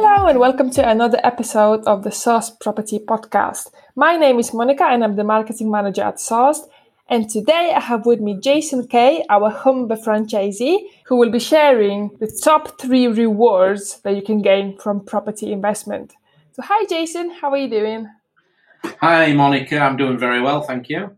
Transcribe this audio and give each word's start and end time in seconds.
Hello 0.00 0.28
and 0.28 0.38
welcome 0.38 0.70
to 0.70 0.88
another 0.88 1.18
episode 1.24 1.84
of 1.84 2.04
the 2.04 2.10
Sourced 2.10 2.60
Property 2.60 3.00
Podcast. 3.00 3.72
My 3.96 4.16
name 4.16 4.38
is 4.38 4.54
Monica 4.54 4.84
and 4.84 5.02
I'm 5.02 5.16
the 5.16 5.24
marketing 5.24 5.72
manager 5.72 6.02
at 6.02 6.18
Sourced. 6.18 6.68
And 7.08 7.28
today 7.28 7.72
I 7.74 7.80
have 7.80 8.06
with 8.06 8.20
me 8.20 8.38
Jason 8.38 8.86
Kay, 8.86 9.24
our 9.28 9.50
Humber 9.50 9.96
franchisee, 9.96 10.82
who 11.06 11.16
will 11.16 11.32
be 11.32 11.40
sharing 11.40 12.16
the 12.20 12.30
top 12.44 12.80
three 12.80 13.08
rewards 13.08 13.98
that 14.02 14.14
you 14.14 14.22
can 14.22 14.40
gain 14.40 14.78
from 14.78 15.04
property 15.04 15.52
investment. 15.52 16.14
So, 16.52 16.62
hi 16.62 16.86
Jason, 16.88 17.30
how 17.30 17.50
are 17.50 17.58
you 17.58 17.68
doing? 17.68 18.08
Hi 19.00 19.32
Monica, 19.32 19.80
I'm 19.80 19.96
doing 19.96 20.16
very 20.16 20.40
well, 20.40 20.62
thank 20.62 20.88
you. 20.88 21.16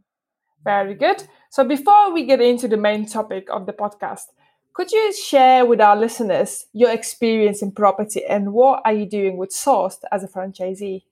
Very 0.65 0.95
good. 0.95 1.25
So, 1.51 1.65
before 1.65 2.15
we 2.15 2.25
get 2.25 2.41
into 2.41 2.67
the 2.67 2.79
main 2.79 3.05
topic 3.05 3.49
of 3.51 3.67
the 3.67 3.75
podcast, 3.75 4.29
could 4.73 4.93
you 4.93 5.13
share 5.13 5.67
with 5.67 5.81
our 5.81 5.97
listeners 5.97 6.67
your 6.73 6.91
experience 6.91 7.63
in 7.63 7.73
property 7.73 8.25
and 8.25 8.53
what 8.53 8.83
are 8.85 8.93
you 8.93 9.07
doing 9.07 9.37
with 9.37 9.51
Sourced 9.51 10.03
as 10.13 10.23
a 10.23 10.29
franchisee? 10.29 11.03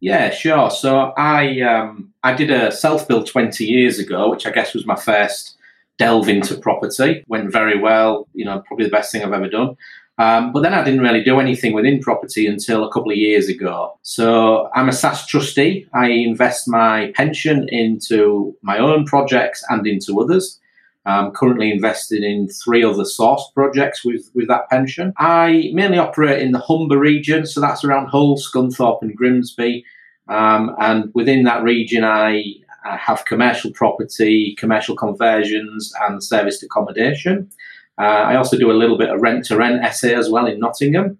Yeah, 0.00 0.30
sure. 0.30 0.70
So 0.70 1.12
I 1.16 1.60
um, 1.62 2.12
I 2.22 2.34
did 2.34 2.50
a 2.50 2.70
self 2.70 3.08
build 3.08 3.26
20 3.26 3.64
years 3.64 3.98
ago, 3.98 4.30
which 4.30 4.46
I 4.46 4.50
guess 4.50 4.74
was 4.74 4.86
my 4.86 4.96
first 4.96 5.56
delve 5.98 6.28
into 6.28 6.56
property. 6.56 7.24
Went 7.28 7.50
very 7.52 7.78
well, 7.78 8.28
you 8.34 8.44
know, 8.44 8.62
probably 8.66 8.86
the 8.86 8.90
best 8.90 9.10
thing 9.10 9.22
I've 9.22 9.32
ever 9.32 9.48
done. 9.48 9.76
Um, 10.16 10.52
but 10.52 10.62
then 10.62 10.74
I 10.74 10.84
didn't 10.84 11.00
really 11.00 11.24
do 11.24 11.40
anything 11.40 11.72
within 11.72 12.00
property 12.00 12.46
until 12.46 12.84
a 12.84 12.92
couple 12.92 13.10
of 13.10 13.16
years 13.16 13.48
ago. 13.48 13.98
So 14.02 14.70
I'm 14.74 14.88
a 14.88 14.92
SSAS 14.92 15.26
trustee. 15.26 15.88
I 15.92 16.08
invest 16.08 16.68
my 16.68 17.12
pension 17.16 17.68
into 17.68 18.56
my 18.62 18.78
own 18.78 19.06
projects 19.06 19.64
and 19.70 19.86
into 19.86 20.20
others. 20.20 20.60
I'm 21.06 21.32
currently 21.32 21.70
invested 21.70 22.22
in 22.22 22.48
three 22.48 22.82
other 22.82 23.02
Sourced 23.02 23.52
projects 23.52 24.04
with, 24.04 24.30
with 24.34 24.48
that 24.48 24.70
pension. 24.70 25.12
I 25.18 25.70
mainly 25.74 25.98
operate 25.98 26.40
in 26.40 26.52
the 26.52 26.58
Humber 26.58 26.98
region, 26.98 27.46
so 27.46 27.60
that's 27.60 27.84
around 27.84 28.08
Hull, 28.08 28.38
Scunthorpe, 28.38 29.02
and 29.02 29.14
Grimsby. 29.14 29.84
Um, 30.28 30.74
and 30.80 31.10
within 31.14 31.44
that 31.44 31.62
region, 31.62 32.04
I, 32.04 32.42
I, 32.86 32.96
have 32.96 33.26
commercial 33.26 33.70
property, 33.72 34.54
commercial 34.58 34.96
conversions, 34.96 35.92
and 36.00 36.24
serviced 36.24 36.62
accommodation. 36.62 37.50
Uh, 37.98 38.04
I 38.04 38.36
also 38.36 38.56
do 38.56 38.70
a 38.70 38.72
little 38.72 38.96
bit 38.96 39.10
of 39.10 39.20
rent 39.20 39.44
to 39.46 39.56
rent 39.58 39.84
SA 39.94 40.08
as 40.08 40.30
well 40.30 40.46
in 40.46 40.60
Nottingham. 40.60 41.18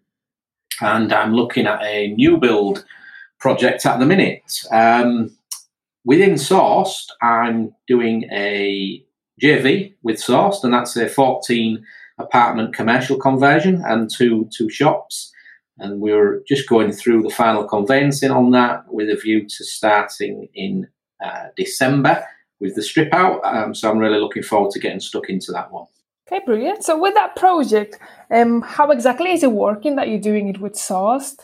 And 0.81 1.13
I'm 1.13 1.35
looking 1.35 1.67
at 1.67 1.83
a 1.83 2.09
new 2.15 2.39
build 2.39 2.87
project 3.39 3.85
at 3.85 3.99
the 3.99 4.07
minute. 4.07 4.51
Um, 4.73 5.37
within 6.07 6.33
Sourced, 6.33 7.07
I'm 7.21 7.75
doing 7.87 8.25
a 8.33 9.05
JV 9.45 9.95
with 10.03 10.17
Sourced, 10.17 10.65
and 10.65 10.73
that's 10.73 10.97
a 10.97 11.09
14 11.09 11.85
apartment 12.19 12.75
commercial 12.75 13.19
conversion 13.19 13.83
and 13.87 14.11
two 14.11 14.49
two 14.57 14.71
shops. 14.71 15.33
And 15.79 16.01
we're 16.01 16.43
just 16.49 16.69
going 16.69 16.93
through 16.93 17.23
the 17.23 17.31
final 17.31 17.65
conveyancing 17.65 18.31
on 18.31 18.53
that 18.53 18.85
with 18.93 19.11
a 19.11 19.17
view 19.17 19.43
to 19.43 19.65
starting 19.65 20.49
in 20.55 20.89
uh, 21.25 21.47
December 21.57 22.25
with 22.61 22.77
the 22.77 22.83
strip 22.83 23.13
out. 23.13 23.41
Um, 23.45 23.75
so 23.75 23.91
I'm 23.91 23.99
really 23.99 24.21
looking 24.21 24.45
forward 24.45 24.71
to 24.73 24.79
getting 24.79 25.01
stuck 25.01 25.29
into 25.29 25.51
that 25.53 25.73
one. 25.73 25.87
Okay, 26.27 26.41
brilliant. 26.47 26.85
So 26.85 26.99
with 26.99 27.15
that 27.15 27.37
project, 27.37 27.99
um, 28.31 28.63
how 28.63 28.91
exactly 28.91 29.33
is 29.33 29.43
it 29.43 29.53
working 29.53 29.97
that 29.97 30.09
you're 30.09 30.21
doing 30.21 30.49
it 30.49 30.61
with 30.61 30.75
Sourced? 30.75 31.41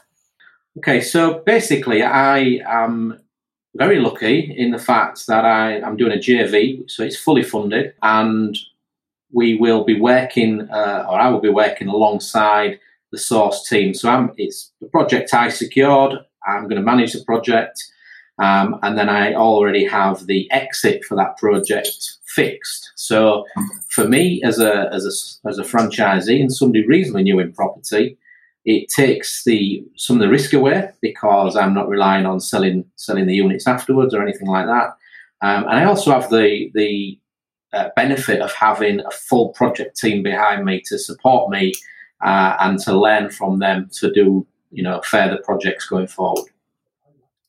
Okay, 0.79 1.01
so 1.01 1.41
basically, 1.41 2.03
I 2.03 2.61
am 2.67 3.21
very 3.75 4.01
lucky 4.01 4.55
in 4.57 4.71
the 4.71 4.79
fact 4.79 5.27
that 5.27 5.45
I, 5.45 5.79
am 5.79 5.97
doing 5.97 6.13
a 6.13 6.17
JV, 6.17 6.91
so 6.91 7.03
it's 7.03 7.17
fully 7.17 7.43
funded, 7.43 7.95
and 8.03 8.57
we 9.33 9.57
will 9.57 9.85
be 9.85 10.01
working, 10.01 10.69
uh, 10.71 11.07
or 11.09 11.19
I 11.19 11.29
will 11.29 11.41
be 11.41 11.51
working 11.51 11.89
alongside 11.89 12.81
the 13.13 13.19
Sourced 13.19 13.67
team. 13.69 13.95
So 13.95 14.09
I'm, 14.09 14.33
it's 14.37 14.73
the 14.81 14.89
project 14.89 15.33
I 15.33 15.49
secured. 15.49 16.15
I'm 16.47 16.65
going 16.65 16.77
to 16.77 16.83
manage 16.83 17.13
the 17.13 17.25
project, 17.25 17.83
um, 18.39 18.79
and 18.83 18.99
then 18.99 19.09
I 19.09 19.35
already 19.35 19.85
have 19.85 20.27
the 20.27 20.51
exit 20.51 21.05
for 21.05 21.17
that 21.17 21.37
project 21.37 22.19
fixed. 22.27 22.91
So 22.97 23.45
for 23.91 24.09
me, 24.09 24.43
as 24.43 24.59
a 24.59 24.89
as 24.93 25.05
a 25.05 25.49
as 25.49 25.59
a 25.59 25.63
franchisee 25.63 26.41
and 26.41 26.53
somebody 26.53 26.87
reasonably 26.87 27.25
new 27.25 27.41
in 27.41 27.53
property, 27.53 28.17
it 28.65 28.89
takes 28.89 29.45
the 29.45 29.85
some 29.97 30.17
of 30.17 30.21
the 30.21 30.29
risk 30.29 30.53
away 30.53 30.91
because 31.01 31.57
I'm 31.57 31.75
not 31.75 31.89
relying 31.89 32.27
on 32.27 32.41
selling 32.41 32.85
selling 32.97 33.27
the 33.27 33.35
units 33.35 33.67
afterwards 33.67 34.15
or 34.15 34.23
anything 34.23 34.49
like 34.49 34.67
that. 34.67 34.97
Um, 35.43 35.65
and 35.65 35.79
I 35.79 35.85
also 35.85 36.13
have 36.13 36.31
the 36.31 36.71
the 36.75 37.19
uh, 37.73 37.89
benefit 37.97 38.41
of 38.41 38.53
having 38.53 39.01
a 39.01 39.11
full 39.11 39.51
project 39.51 39.97
team 39.97 40.23
behind 40.23 40.65
me 40.65 40.83
to 40.87 40.99
support 40.99 41.51
me 41.51 41.73
uh, 42.21 42.57
and 42.61 42.79
to 42.81 42.99
learn 42.99 43.31
from 43.31 43.61
them 43.61 43.89
to 43.93 44.13
do 44.13 44.47
you 44.71 44.83
know 44.83 45.01
further 45.03 45.39
projects 45.45 45.87
going 45.87 46.07
forward. 46.07 46.51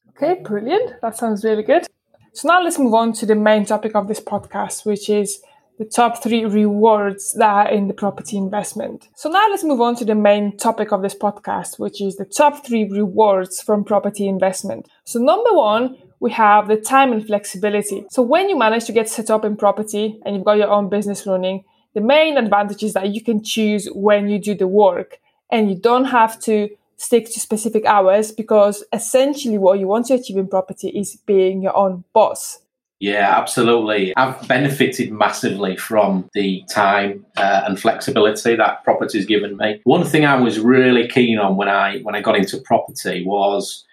Okay, 0.10 0.42
brilliant. 0.42 1.02
That 1.02 1.18
sounds 1.18 1.44
really 1.44 1.64
good. 1.64 1.88
So 2.34 2.48
now 2.48 2.64
let's 2.64 2.80
move 2.80 2.94
on 2.94 3.12
to 3.14 3.26
the 3.26 3.36
main 3.36 3.66
topic 3.66 3.96
of 3.96 4.08
this 4.08 4.22
podcast, 4.22 4.86
which 4.86 5.10
is 5.10 5.42
the 5.82 5.90
top 5.90 6.22
three 6.22 6.46
rewards 6.46 7.34
that 7.34 7.50
are 7.50 7.68
in 7.68 7.88
the 7.88 7.94
property 7.96 8.38
investment. 8.38 9.10
So 9.16 9.32
now 9.32 9.48
let's 9.50 9.64
move 9.64 9.82
on 9.82 9.96
to 9.96 10.06
the 10.06 10.14
main 10.14 10.56
topic 10.56 10.92
of 10.92 11.02
this 11.02 11.16
podcast, 11.16 11.80
which 11.80 12.00
is 12.00 12.18
the 12.18 12.26
top 12.26 12.64
three 12.64 12.88
rewards 12.88 13.64
from 13.64 13.84
property 13.84 14.28
investment. 14.28 14.88
So 15.06 15.18
number 15.18 15.52
one, 15.52 15.98
we 16.20 16.30
have 16.34 16.68
the 16.68 16.78
time 16.78 17.12
and 17.12 17.26
flexibility. 17.26 18.06
So 18.12 18.22
when 18.22 18.48
you 18.48 18.56
manage 18.56 18.86
to 18.86 18.92
get 18.92 19.10
set 19.10 19.32
up 19.32 19.44
in 19.44 19.58
property 19.58 20.20
and 20.24 20.36
you've 20.36 20.46
got 20.46 20.60
your 20.60 20.70
own 20.70 20.88
business 20.88 21.26
running, 21.26 21.64
the 21.96 22.02
main 22.02 22.38
advantage 22.38 22.84
is 22.84 22.94
that 22.94 23.16
you 23.16 23.24
can 23.24 23.44
choose 23.44 23.90
when 23.92 24.30
you 24.30 24.38
do 24.38 24.54
the 24.54 24.68
work 24.68 25.18
and 25.52 25.68
you 25.68 25.76
don't 25.76 26.06
have 26.06 26.40
to 26.42 26.70
stick 26.98 27.26
to 27.32 27.40
specific 27.40 27.86
hours 27.86 28.32
because 28.32 28.84
essentially 28.94 29.58
what 29.58 29.80
you 29.80 29.88
want 29.88 30.06
to 30.06 30.14
achieve 30.14 30.38
in 30.38 30.48
property 30.48 30.90
is 30.90 31.16
being 31.26 31.64
your 31.64 31.76
own 31.76 32.04
boss. 32.14 32.60
Yeah, 33.02 33.36
absolutely. 33.36 34.16
I've 34.16 34.48
benefited 34.48 35.12
massively 35.12 35.76
from 35.76 36.30
the 36.36 36.64
time 36.70 37.26
uh, 37.36 37.64
and 37.66 37.80
flexibility 37.80 38.56
that 38.56 38.84
property's 38.84 39.26
given 39.26 39.58
me. 39.58 39.82
One 39.86 40.06
thing 40.06 40.24
I 40.24 40.40
was 40.40 40.60
really 40.60 41.08
keen 41.08 41.40
on 41.40 41.56
when 41.56 41.68
I 41.68 42.02
when 42.02 42.14
I 42.14 42.22
got 42.22 42.36
into 42.36 42.60
property 42.60 43.26
was 43.26 43.84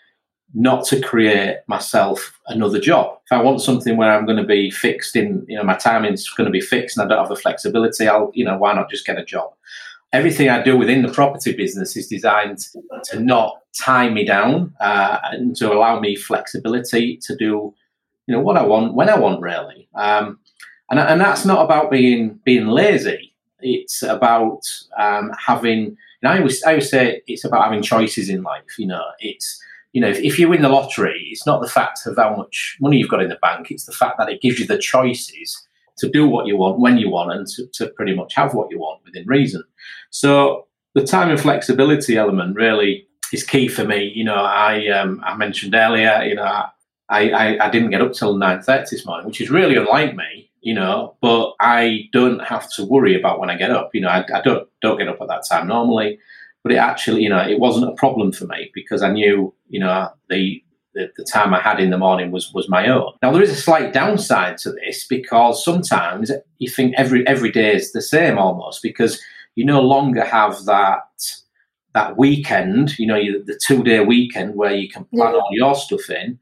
not 0.53 0.85
to 0.89 1.01
create 1.01 1.57
myself 1.69 2.39
another 2.49 2.79
job. 2.79 3.19
If 3.25 3.33
I 3.33 3.43
want 3.43 3.63
something 3.63 3.97
where 3.97 4.13
I'm 4.13 4.27
going 4.27 4.37
to 4.37 4.45
be 4.45 4.71
fixed 4.71 5.17
in, 5.17 5.43
you 5.49 5.57
know, 5.57 5.65
my 5.65 5.77
timing's 5.77 6.29
going 6.29 6.47
to 6.47 6.53
be 6.53 6.61
fixed 6.61 6.99
and 6.99 7.07
I 7.07 7.09
don't 7.09 7.25
have 7.25 7.35
the 7.35 7.41
flexibility, 7.41 8.07
I'll, 8.07 8.31
you 8.35 8.45
know, 8.45 8.59
why 8.59 8.75
not 8.75 8.91
just 8.91 9.07
get 9.07 9.19
a 9.19 9.25
job? 9.25 9.55
Everything 10.13 10.51
I 10.51 10.63
do 10.63 10.77
within 10.77 11.01
the 11.01 11.13
property 11.13 11.55
business 11.55 11.97
is 11.97 12.09
designed 12.09 12.59
to 13.05 13.21
not 13.21 13.63
tie 13.75 14.11
me 14.11 14.27
down 14.27 14.75
uh, 14.81 15.19
and 15.25 15.57
to 15.57 15.73
allow 15.73 15.99
me 15.99 16.15
flexibility 16.15 17.19
to 17.23 17.35
do 17.37 17.75
you 18.29 18.35
know 18.35 18.43
what 18.43 18.59
I 18.59 18.63
want 18.63 18.95
when 18.95 19.09
I 19.09 19.19
want 19.19 19.41
really. 19.41 19.89
Um, 19.95 20.39
and 20.91 21.01
and 21.01 21.21
that's 21.21 21.47
not 21.47 21.65
about 21.65 21.91
being 21.91 22.39
being 22.45 22.67
lazy. 22.69 23.35
It's 23.61 24.03
about 24.03 24.61
um, 24.99 25.33
having. 25.45 25.97
And 26.23 26.33
I 26.33 26.39
always 26.39 26.63
I 26.63 26.73
always 26.73 26.91
say 26.91 27.23
it's 27.27 27.45
about 27.45 27.65
having 27.65 27.83
choices 27.83 28.29
in 28.29 28.43
life. 28.43 28.79
You 28.79 28.87
know, 28.87 29.03
it's 29.19 29.61
you 29.93 30.03
know 30.03 30.09
if, 30.09 30.19
if 30.19 30.39
you 30.39 30.49
win 30.49 30.63
the 30.63 30.69
lottery, 30.69 31.29
it's 31.33 31.47
not 31.47 31.63
the 31.63 31.69
fact 31.69 32.01
of 32.07 32.17
how 32.17 32.37
much 32.37 32.77
money 32.81 32.99
you've 32.99 33.09
got 33.09 33.23
in 33.23 33.31
the 33.31 33.39
bank. 33.41 33.71
It's 33.71 33.87
the 33.87 33.93
fact 33.93 34.19
that 34.19 34.29
it 34.29 34.43
gives 34.43 34.61
you 34.61 34.67
the 34.67 34.79
choices 34.79 35.67
to 35.97 36.09
do 36.09 36.29
what 36.29 36.47
you 36.47 36.57
want 36.57 36.79
when 36.79 36.99
you 36.99 37.11
want 37.11 37.33
and 37.33 37.47
to, 37.47 37.67
to 37.73 37.89
pretty 37.89 38.15
much 38.15 38.35
have 38.35 38.55
what 38.55 38.71
you 38.71 38.79
want 38.79 39.03
within 39.05 39.27
reason. 39.27 39.65
So 40.11 40.69
the 40.95 41.05
time 41.05 41.31
and 41.31 41.41
flexibility 41.41 42.17
element 42.17 42.55
really 42.55 43.09
is 43.33 43.43
key 43.43 43.69
for 43.69 43.85
me. 43.85 44.13
You 44.15 44.25
know, 44.25 44.37
I 44.37 44.87
um, 44.89 45.23
I 45.25 45.35
mentioned 45.35 45.75
earlier, 45.75 46.23
you 46.25 46.35
know, 46.35 46.45
I, 46.45 46.69
I, 47.09 47.59
I 47.59 47.71
didn't 47.71 47.91
get 47.91 48.03
up 48.03 48.13
till 48.13 48.37
9.30 48.37 48.91
this 48.91 49.07
morning, 49.07 49.27
which 49.27 49.41
is 49.41 49.51
really 49.51 49.77
unlike 49.77 50.15
me, 50.15 50.51
you 50.61 50.75
know, 50.75 51.17
but 51.21 51.55
I 51.61 52.09
don't 52.13 52.41
have 52.41 52.71
to 52.75 52.85
worry 52.85 53.19
about 53.19 53.41
when 53.41 53.51
I 53.51 53.57
get 53.57 53.71
up. 53.71 53.91
You 53.95 54.03
know, 54.03 54.09
I, 54.09 54.25
I 54.35 54.41
don't, 54.43 54.69
don't 54.83 54.99
get 54.99 55.09
up 55.09 55.21
at 55.21 55.29
that 55.29 55.47
time 55.49 55.69
normally, 55.69 56.19
but 56.63 56.73
it 56.73 56.77
actually, 56.77 57.23
you 57.23 57.31
know, 57.31 57.41
it 57.41 57.61
wasn't 57.61 57.89
a 57.89 57.95
problem 57.95 58.33
for 58.33 58.47
me 58.47 58.71
because 58.75 59.03
I 59.03 59.11
knew, 59.11 59.55
you 59.69 59.81
know, 59.81 60.11
the, 60.29 60.63
the, 60.95 61.11
the, 61.17 61.25
time 61.25 61.55
I 61.55 61.61
had 61.61 61.81
in 61.81 61.91
the 61.91 61.99
morning 61.99 62.31
was 62.31 62.53
was 62.53 62.69
my 62.69 62.89
own. 62.89 63.13
Now 63.23 63.31
there 63.31 63.43
is 63.43 63.51
a 63.51 63.57
slight 63.57 63.93
downside 63.93 64.59
to 64.59 64.73
this 64.73 65.07
because 65.07 65.65
sometimes 65.65 66.33
you 66.59 66.69
think 66.69 66.95
every 66.97 67.27
every 67.27 67.53
day 67.53 67.75
is 67.75 67.93
the 67.93 68.03
same 68.03 68.37
almost 68.37 68.83
because 68.83 69.21
you 69.55 69.65
no 69.65 69.81
longer 69.81 70.25
have 70.25 70.65
that 70.65 71.05
that 71.95 72.17
weekend, 72.17 72.99
you 72.99 73.07
know, 73.07 73.21
the 73.45 73.61
two 73.65 73.83
day 73.85 74.01
weekend 74.01 74.57
where 74.57 74.75
you 74.75 74.89
can 74.89 75.05
plan 75.05 75.35
yeah. 75.35 75.39
all 75.39 75.49
your 75.53 75.75
stuff 75.75 76.11
in 76.11 76.39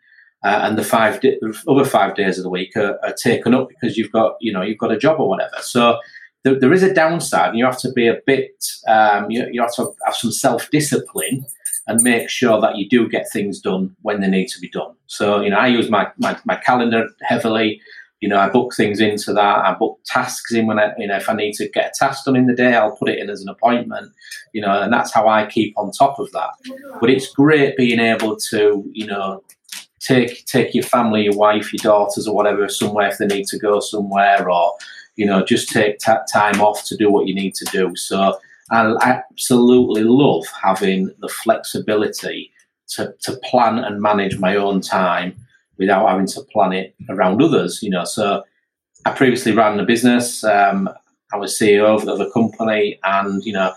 uh, 0.47 0.61
and 0.63 0.79
the 0.79 0.85
five 0.85 1.21
di- 1.21 1.39
other 1.67 1.85
five 1.85 2.15
days 2.15 2.39
of 2.39 2.45
the 2.45 2.51
week 2.51 2.77
are, 2.77 2.97
are, 3.03 3.13
taken 3.15 3.53
up 3.53 3.69
because 3.69 3.97
you've 3.97 4.13
got 4.13 4.37
you 4.41 4.53
know 4.53 4.63
you've 4.63 4.79
got 4.79 4.93
a 4.93 4.99
job 4.99 5.19
or 5.19 5.29
whatever. 5.29 5.57
So 5.61 5.99
there, 6.45 6.59
there 6.61 6.73
is 6.73 6.85
a 6.85 6.95
downside, 6.95 7.51
and 7.51 7.59
you 7.59 7.65
have 7.65 7.81
to 7.81 7.91
be 7.93 8.07
a 8.07 8.21
bit 8.27 8.65
um, 8.87 9.29
you, 9.29 9.45
you 9.51 9.61
have 9.61 9.75
to 9.75 9.93
have 10.05 10.15
some 10.15 10.31
self 10.31 10.71
discipline 10.71 11.45
and 11.89 12.01
make 12.03 12.29
sure 12.31 12.61
that 12.61 12.77
you 12.77 12.89
do 12.89 13.09
get 13.09 13.27
things 13.33 13.61
done 13.61 13.97
when 14.03 14.21
they 14.21 14.29
need 14.29 14.47
to 14.49 14.61
be 14.61 14.71
done. 14.71 14.95
So 15.09 15.41
you 15.41 15.51
know 15.51 15.59
I 15.59 15.67
use 15.67 15.91
my 15.91 16.13
my, 16.17 16.39
my 16.45 16.57
calendar 16.57 17.09
heavily. 17.23 17.81
You 18.21 18.31
know, 18.31 18.39
I 18.39 18.49
book 18.49 18.75
things 18.75 18.99
into 18.99 19.35
that. 19.35 19.59
I 19.67 19.75
book 19.75 20.01
tasks 20.07 20.51
in 20.55 20.67
when 20.67 20.79
I, 20.79 20.95
you 20.97 21.07
know, 21.07 21.17
if 21.17 21.29
I 21.29 21.35
need 21.35 21.53
to 21.57 21.69
get 21.69 21.89
a 21.89 21.99
task 21.99 22.25
done 22.25 22.35
in 22.35 22.47
the 22.47 22.55
day, 22.55 22.75
I'll 22.75 22.97
put 22.97 23.11
it 23.11 23.19
in 23.19 23.29
as 23.29 23.43
an 23.43 23.51
appointment. 23.51 24.11
You 24.55 24.63
know, 24.63 24.81
and 24.83 24.91
that's 24.91 25.13
how 25.13 25.29
I 25.29 25.45
keep 25.45 25.77
on 25.77 25.93
top 25.93 26.19
of 26.19 26.33
that. 26.33 26.51
But 26.99 27.11
it's 27.11 27.31
great 27.31 27.77
being 27.77 28.01
able 28.01 28.37
to, 28.49 28.83
you 28.91 29.07
know, 29.07 29.43
take 30.07 30.45
take 30.47 30.75
your 30.75 30.85
family, 30.85 31.25
your 31.25 31.37
wife, 31.37 31.73
your 31.73 31.81
daughters, 31.83 32.29
or 32.29 32.35
whatever 32.35 32.69
somewhere 32.69 33.09
if 33.09 33.19
they 33.19 33.27
need 33.27 33.47
to 33.47 33.59
go 33.59 33.81
somewhere, 33.81 34.49
or 34.49 34.75
you 35.17 35.27
know, 35.27 35.45
just 35.45 35.71
take 35.71 35.99
t- 35.99 36.13
time 36.33 36.61
off 36.61 36.85
to 36.85 36.97
do 36.97 37.11
what 37.11 37.27
you 37.27 37.35
need 37.35 37.55
to 37.55 37.65
do. 37.67 37.97
So 37.97 38.39
I 38.71 38.95
absolutely 39.01 40.03
love 40.03 40.45
having 40.63 41.11
the 41.21 41.29
flexibility 41.29 42.53
to, 42.89 43.15
to 43.21 43.37
plan 43.45 43.79
and 43.79 44.03
manage 44.03 44.39
my 44.39 44.57
own 44.57 44.81
time 44.81 45.37
without 45.79 46.09
having 46.09 46.27
to 46.27 46.43
plan 46.53 46.73
it 46.73 46.95
around 47.09 47.43
others. 47.43 47.83
You 47.83 47.91
know, 47.91 48.05
so 48.05 48.45
I 49.05 49.13
previously 49.13 49.53
ran 49.53 49.81
a 49.81 49.85
business. 49.85 50.45
Um, 50.45 50.89
I 51.33 51.37
was 51.37 51.59
CEO 51.59 51.85
of, 51.87 52.07
of 52.09 52.21
a 52.21 52.31
company, 52.31 52.99
and 53.05 53.43
you 53.45 53.53
know, 53.53 53.73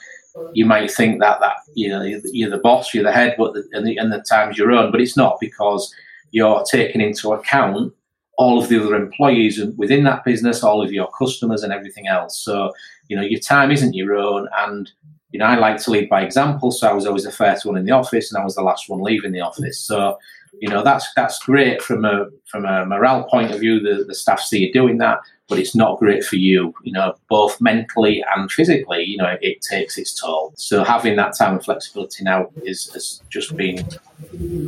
you 0.53 0.65
might 0.65 0.91
think 0.91 1.19
that 1.19 1.39
that 1.39 1.57
you 1.73 1.89
know 1.89 2.01
you're 2.01 2.49
the 2.49 2.57
boss, 2.57 2.93
you're 2.93 3.03
the 3.03 3.11
head, 3.11 3.35
but 3.37 3.53
the, 3.53 3.67
and, 3.73 3.87
the, 3.87 3.97
and 3.97 4.11
the 4.11 4.23
time's 4.29 4.57
your 4.57 4.71
own. 4.71 4.91
But 4.91 5.01
it's 5.01 5.17
not 5.17 5.39
because 5.39 5.93
you're 6.31 6.63
taking 6.69 7.01
into 7.01 7.33
account 7.33 7.93
all 8.37 8.57
of 8.57 8.69
the 8.69 8.81
other 8.81 8.95
employees 8.95 9.61
within 9.77 10.05
that 10.05 10.23
business, 10.23 10.63
all 10.63 10.81
of 10.81 10.93
your 10.93 11.09
customers, 11.11 11.61
and 11.61 11.73
everything 11.73 12.07
else. 12.07 12.39
So 12.39 12.71
you 13.07 13.15
know, 13.15 13.21
your 13.21 13.39
time 13.39 13.71
isn't 13.71 13.93
your 13.93 14.15
own, 14.15 14.47
and 14.59 14.89
you 15.31 15.39
know, 15.39 15.45
I 15.45 15.55
like 15.55 15.77
to 15.83 15.91
lead 15.91 16.09
by 16.09 16.21
example. 16.21 16.71
So 16.71 16.89
I 16.89 16.93
was 16.93 17.05
always 17.05 17.25
the 17.25 17.31
first 17.31 17.65
one 17.65 17.77
in 17.77 17.85
the 17.85 17.91
office, 17.91 18.31
and 18.31 18.41
I 18.41 18.43
was 18.43 18.55
the 18.55 18.63
last 18.63 18.89
one 18.89 19.01
leaving 19.01 19.31
the 19.31 19.41
office. 19.41 19.79
So 19.79 20.17
you 20.59 20.69
know, 20.69 20.83
that's 20.83 21.07
that's 21.15 21.39
great 21.39 21.81
from 21.81 22.05
a 22.05 22.27
from 22.45 22.65
a 22.65 22.85
morale 22.85 23.23
point 23.25 23.51
of 23.51 23.59
view. 23.59 23.79
The 23.79 24.03
the 24.05 24.15
staff 24.15 24.39
see 24.39 24.59
you 24.59 24.73
doing 24.73 24.97
that, 24.97 25.19
but 25.47 25.59
it's 25.59 25.75
not 25.75 25.99
great 25.99 26.23
for 26.23 26.37
you. 26.37 26.73
You 26.83 26.93
know, 26.93 27.15
both 27.29 27.59
mentally 27.61 28.23
and 28.35 28.51
physically. 28.51 29.03
You 29.03 29.17
know, 29.17 29.27
it, 29.27 29.39
it 29.41 29.61
takes 29.61 29.97
its 29.97 30.13
toll. 30.13 30.53
So 30.55 30.83
having 30.83 31.15
that 31.17 31.35
time 31.37 31.53
and 31.53 31.63
flexibility 31.63 32.23
now 32.23 32.49
is 32.63 32.91
has 32.93 33.21
just 33.29 33.55
been 33.55 33.85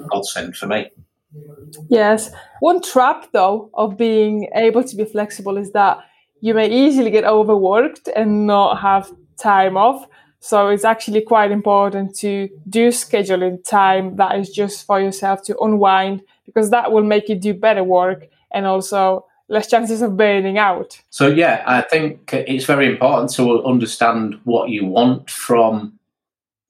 godsend 0.10 0.56
for 0.56 0.68
me. 0.68 0.90
Yes. 1.90 2.32
One 2.60 2.82
trap, 2.82 3.28
though, 3.32 3.70
of 3.74 3.98
being 3.98 4.50
able 4.56 4.84
to 4.84 4.96
be 4.96 5.06
flexible 5.06 5.58
is 5.58 5.72
that 5.72 6.00
you 6.42 6.54
may 6.54 6.70
easily 6.70 7.12
get 7.12 7.24
overworked 7.24 8.10
and 8.16 8.48
not 8.48 8.80
have 8.82 9.12
time 9.38 9.78
off. 9.78 10.08
So 10.40 10.70
it's 10.70 10.84
actually 10.84 11.22
quite 11.22 11.52
important 11.52 12.16
to 12.18 12.50
do 12.68 12.90
scheduling 12.90 13.64
time 13.64 14.16
that 14.16 14.38
is 14.40 14.50
just 14.50 14.86
for 14.88 15.00
yourself 15.00 15.44
to 15.44 15.58
unwind 15.60 16.24
because 16.46 16.72
that 16.72 16.92
will 16.92 17.04
make 17.04 17.30
you 17.30 17.36
do 17.36 17.54
better 17.54 17.84
work 17.84 18.28
and 18.52 18.66
also 18.66 19.26
less 19.50 19.68
chances 19.68 20.02
of 20.02 20.18
burning 20.18 20.58
out. 20.58 21.00
So 21.12 21.28
yeah, 21.28 21.64
I 21.68 21.82
think 21.82 22.34
it's 22.34 22.66
very 22.66 22.88
important 22.88 23.32
to 23.36 23.64
understand 23.64 24.40
what 24.46 24.70
you 24.70 24.86
want 24.86 25.30
from 25.30 26.00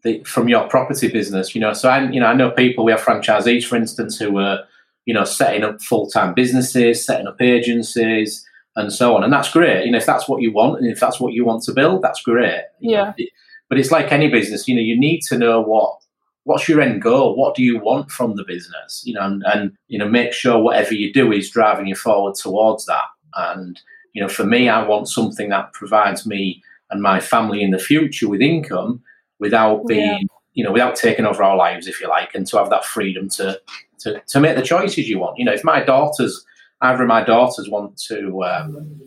the 0.03 0.24
from 0.24 0.48
your 0.48 0.68
property 0.68 1.07
business. 1.07 1.53
You 1.56 1.62
know, 1.62 1.74
so 1.74 1.89
I 1.89 2.09
you 2.09 2.19
know 2.19 2.27
I 2.27 2.33
know 2.33 2.51
people 2.51 2.86
we 2.86 2.92
have 2.92 3.01
franchisees, 3.01 3.65
for 3.65 3.75
instance, 3.75 4.18
who 4.18 4.38
are 4.38 4.59
you 5.06 5.13
know 5.13 5.24
setting 5.24 5.63
up 5.63 5.81
full 5.81 6.09
time 6.09 6.33
businesses, 6.33 7.06
setting 7.06 7.27
up 7.27 7.42
agencies, 7.42 8.45
and 8.75 8.92
so 8.92 9.15
on, 9.15 9.24
and 9.24 9.31
that's 9.31 9.51
great. 9.51 9.86
You 9.86 9.92
know, 9.92 9.98
if 9.98 10.06
that's 10.06 10.27
what 10.27 10.42
you 10.42 10.51
want, 10.51 10.81
and 10.81 10.92
if 10.92 11.00
that's 11.00 11.19
what 11.19 11.33
you 11.33 11.45
want 11.45 11.63
to 11.63 11.74
build, 11.74 12.01
that's 12.01 12.21
great. 12.21 12.63
Yeah. 12.80 13.13
Know, 13.18 13.25
but 13.69 13.80
it's 13.80 13.92
like 13.92 14.12
any 14.12 14.30
business. 14.30 14.68
You 14.68 14.75
know, 14.75 14.81
you 14.81 15.00
need 15.00 15.21
to 15.24 15.38
know 15.38 15.62
what 15.62 15.98
what's 16.44 16.68
your 16.68 16.81
end 16.81 17.01
goal 17.01 17.36
what 17.36 17.56
do 17.56 17.63
you 17.63 17.80
want 17.80 18.09
from 18.12 18.36
the 18.36 18.44
business 18.44 19.03
you 19.06 19.13
know 19.13 19.21
and, 19.21 19.44
and, 19.45 19.71
you 19.88 19.98
know 19.98 20.07
make 20.07 20.33
sure 20.33 20.59
whatever 20.59 20.94
you 20.94 21.13
do 21.13 21.31
is 21.31 21.51
driving 21.51 21.88
you 21.88 21.95
forward 21.95 22.36
towards 22.36 22.86
that 22.86 23.06
and 23.36 23.81
you 24.13 24.21
know 24.21 24.27
for 24.27 24.44
me 24.44 24.68
i 24.68 24.83
want 24.83 25.07
something 25.07 25.50
that 25.50 25.71
provides 25.74 26.25
me 26.25 26.62
and 26.89 27.01
my 27.01 27.19
family 27.19 27.62
in 27.62 27.71
the 27.71 27.80
future 27.80 28.27
with 28.27 28.42
income 28.42 29.01
without 29.41 29.85
being 29.88 30.19
yeah. 30.21 30.38
you 30.53 30.63
know 30.63 30.71
without 30.71 30.95
taking 30.95 31.25
over 31.25 31.43
our 31.43 31.57
lives 31.57 31.88
if 31.88 31.99
you 31.99 32.07
like 32.07 32.33
and 32.33 32.47
to 32.47 32.57
have 32.57 32.69
that 32.69 32.85
freedom 32.85 33.27
to 33.27 33.59
to, 33.99 34.21
to 34.27 34.39
make 34.39 34.55
the 34.55 34.61
choices 34.61 35.09
you 35.09 35.19
want. 35.19 35.38
You 35.38 35.45
know 35.45 35.53
if 35.53 35.65
my 35.65 35.83
daughters 35.83 36.45
either 36.79 37.03
of 37.03 37.07
my 37.07 37.23
daughters 37.23 37.69
want 37.69 37.97
to 38.07 38.43
um, 38.43 38.99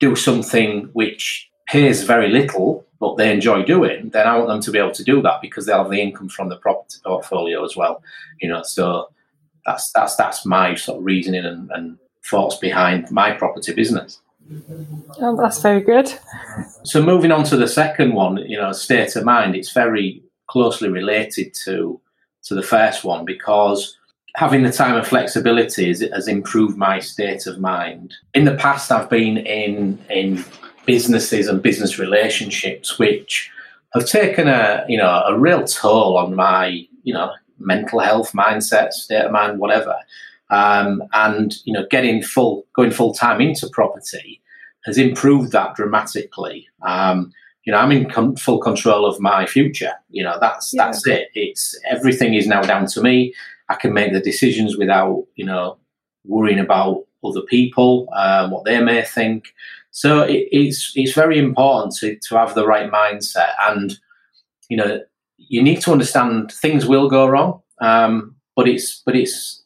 do 0.00 0.16
something 0.16 0.90
which 0.92 1.48
pays 1.68 2.02
very 2.02 2.28
little 2.28 2.84
but 2.98 3.16
they 3.16 3.32
enjoy 3.32 3.62
doing 3.62 4.08
then 4.10 4.26
i 4.26 4.36
want 4.36 4.48
them 4.48 4.60
to 4.60 4.70
be 4.70 4.78
able 4.78 4.90
to 4.90 5.04
do 5.04 5.20
that 5.22 5.40
because 5.42 5.66
they'll 5.66 5.82
have 5.82 5.90
the 5.90 6.00
income 6.00 6.28
from 6.28 6.48
the 6.48 6.56
property 6.56 6.96
portfolio 7.04 7.64
as 7.64 7.76
well. 7.76 8.02
You 8.40 8.48
know 8.48 8.62
so 8.62 9.10
that's 9.64 9.92
that's 9.92 10.16
that's 10.16 10.46
my 10.46 10.74
sort 10.74 10.98
of 10.98 11.04
reasoning 11.04 11.44
and, 11.44 11.70
and 11.70 11.98
thoughts 12.24 12.56
behind 12.56 13.10
my 13.10 13.32
property 13.32 13.72
business 13.74 14.20
Oh, 15.20 15.36
that's 15.36 15.60
very 15.60 15.80
good. 15.80 16.12
So 16.84 17.02
moving 17.02 17.32
on 17.32 17.44
to 17.44 17.56
the 17.56 17.68
second 17.68 18.14
one, 18.14 18.38
you 18.38 18.56
know, 18.56 18.72
state 18.72 19.16
of 19.16 19.24
mind, 19.24 19.54
it's 19.54 19.72
very 19.72 20.22
closely 20.48 20.88
related 20.88 21.54
to 21.64 22.00
to 22.44 22.54
the 22.54 22.62
first 22.62 23.04
one 23.04 23.24
because 23.24 23.96
having 24.36 24.62
the 24.62 24.72
time 24.72 24.94
and 24.94 25.06
flexibility 25.06 25.88
has, 25.88 26.00
has 26.00 26.28
improved 26.28 26.78
my 26.78 26.98
state 26.98 27.46
of 27.46 27.58
mind. 27.58 28.14
In 28.34 28.44
the 28.44 28.54
past, 28.54 28.90
I've 28.90 29.10
been 29.10 29.38
in 29.38 29.98
in 30.08 30.44
businesses 30.86 31.48
and 31.48 31.62
business 31.62 31.98
relationships 31.98 32.98
which 32.98 33.50
have 33.92 34.06
taken 34.06 34.48
a 34.48 34.84
you 34.88 34.96
know 34.96 35.22
a 35.26 35.38
real 35.38 35.64
toll 35.64 36.16
on 36.16 36.34
my 36.34 36.86
you 37.02 37.12
know 37.12 37.32
mental 37.58 37.98
health, 37.98 38.32
mindset, 38.32 38.92
state 38.92 39.24
of 39.24 39.32
mind, 39.32 39.58
whatever. 39.58 39.94
Um, 40.50 41.02
and 41.12 41.54
you 41.64 41.72
know, 41.72 41.86
getting 41.90 42.22
full 42.22 42.66
going 42.74 42.90
full 42.90 43.12
time 43.12 43.40
into 43.40 43.68
property 43.68 44.40
has 44.84 44.98
improved 44.98 45.52
that 45.52 45.74
dramatically. 45.74 46.66
Um, 46.82 47.32
you 47.64 47.72
know, 47.72 47.78
I'm 47.78 47.92
in 47.92 48.08
com- 48.08 48.36
full 48.36 48.58
control 48.58 49.04
of 49.04 49.20
my 49.20 49.44
future. 49.44 49.92
You 50.08 50.24
know, 50.24 50.38
that's 50.40 50.72
yeah. 50.72 50.86
that's 50.86 51.06
it. 51.06 51.28
It's 51.34 51.78
everything 51.88 52.34
is 52.34 52.46
now 52.46 52.62
down 52.62 52.86
to 52.86 53.02
me. 53.02 53.34
I 53.68 53.74
can 53.74 53.92
make 53.92 54.12
the 54.12 54.20
decisions 54.20 54.78
without 54.78 55.26
you 55.34 55.44
know 55.44 55.76
worrying 56.24 56.58
about 56.58 57.04
other 57.24 57.42
people, 57.42 58.08
um, 58.14 58.50
what 58.50 58.64
they 58.64 58.80
may 58.80 59.02
think. 59.02 59.52
So 59.90 60.22
it, 60.22 60.48
it's 60.52 60.92
it's 60.94 61.12
very 61.12 61.38
important 61.38 61.94
to 61.96 62.16
to 62.16 62.36
have 62.36 62.54
the 62.54 62.66
right 62.66 62.90
mindset, 62.90 63.52
and 63.60 63.98
you 64.68 64.76
know, 64.76 65.00
you 65.36 65.62
need 65.62 65.80
to 65.82 65.92
understand 65.92 66.52
things 66.52 66.86
will 66.86 67.08
go 67.08 67.26
wrong, 67.26 67.60
um, 67.80 68.36
but 68.54 68.68
it's 68.68 69.02
but 69.04 69.16
it's 69.16 69.62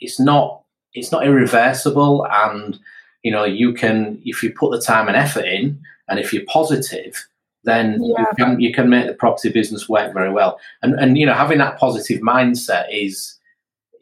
it's 0.00 0.18
not 0.20 0.62
it's 0.94 1.12
not 1.12 1.26
irreversible 1.26 2.26
and 2.30 2.78
you 3.22 3.30
know 3.30 3.44
you 3.44 3.72
can 3.72 4.20
if 4.24 4.42
you 4.42 4.52
put 4.52 4.70
the 4.70 4.80
time 4.80 5.08
and 5.08 5.16
effort 5.16 5.44
in 5.44 5.78
and 6.08 6.18
if 6.18 6.32
you're 6.32 6.44
positive 6.46 7.26
then 7.64 8.02
yeah. 8.02 8.20
you 8.20 8.26
can 8.38 8.60
you 8.60 8.72
can 8.72 8.88
make 8.88 9.06
the 9.06 9.14
property 9.14 9.50
business 9.50 9.88
work 9.88 10.14
very 10.14 10.30
well 10.30 10.58
and 10.82 10.94
and 10.98 11.18
you 11.18 11.26
know 11.26 11.34
having 11.34 11.58
that 11.58 11.78
positive 11.78 12.20
mindset 12.20 12.86
is 12.90 13.38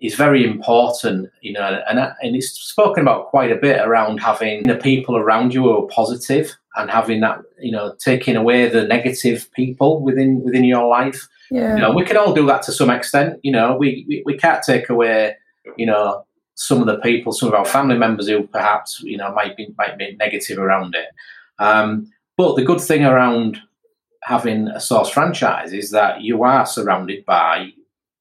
is 0.00 0.14
very 0.14 0.44
important 0.44 1.30
you 1.40 1.52
know 1.52 1.82
and 1.88 1.98
and 1.98 2.36
it's 2.36 2.50
spoken 2.50 3.02
about 3.02 3.28
quite 3.28 3.50
a 3.50 3.56
bit 3.56 3.80
around 3.80 4.18
having 4.18 4.62
the 4.64 4.76
people 4.76 5.16
around 5.16 5.54
you 5.54 5.62
who 5.62 5.78
are 5.78 5.88
positive 5.88 6.54
and 6.76 6.90
having 6.90 7.20
that 7.20 7.40
you 7.58 7.72
know 7.72 7.94
taking 7.98 8.36
away 8.36 8.68
the 8.68 8.84
negative 8.84 9.50
people 9.52 10.00
within 10.02 10.42
within 10.42 10.64
your 10.64 10.86
life 10.86 11.26
yeah. 11.50 11.74
you 11.74 11.80
know 11.80 11.92
we 11.92 12.04
can 12.04 12.16
all 12.16 12.34
do 12.34 12.46
that 12.46 12.62
to 12.62 12.72
some 12.72 12.90
extent 12.90 13.38
you 13.42 13.52
know 13.52 13.76
we, 13.76 14.04
we, 14.06 14.22
we 14.26 14.36
can't 14.36 14.62
take 14.62 14.90
away 14.90 15.34
you 15.76 15.86
know 15.86 16.24
some 16.54 16.80
of 16.80 16.86
the 16.86 16.98
people, 16.98 17.32
some 17.32 17.48
of 17.48 17.54
our 17.54 17.64
family 17.64 17.98
members 17.98 18.28
who 18.28 18.46
perhaps 18.46 19.00
you 19.02 19.16
know 19.16 19.32
might 19.32 19.56
be 19.56 19.68
might 19.78 19.98
be 19.98 20.16
negative 20.16 20.58
around 20.58 20.94
it. 20.94 21.08
Um, 21.58 22.10
but 22.36 22.56
the 22.56 22.64
good 22.64 22.80
thing 22.80 23.04
around 23.04 23.58
having 24.22 24.68
a 24.68 24.78
Sourced 24.78 25.10
franchise 25.10 25.72
is 25.72 25.90
that 25.90 26.22
you 26.22 26.42
are 26.42 26.66
surrounded 26.66 27.24
by 27.24 27.70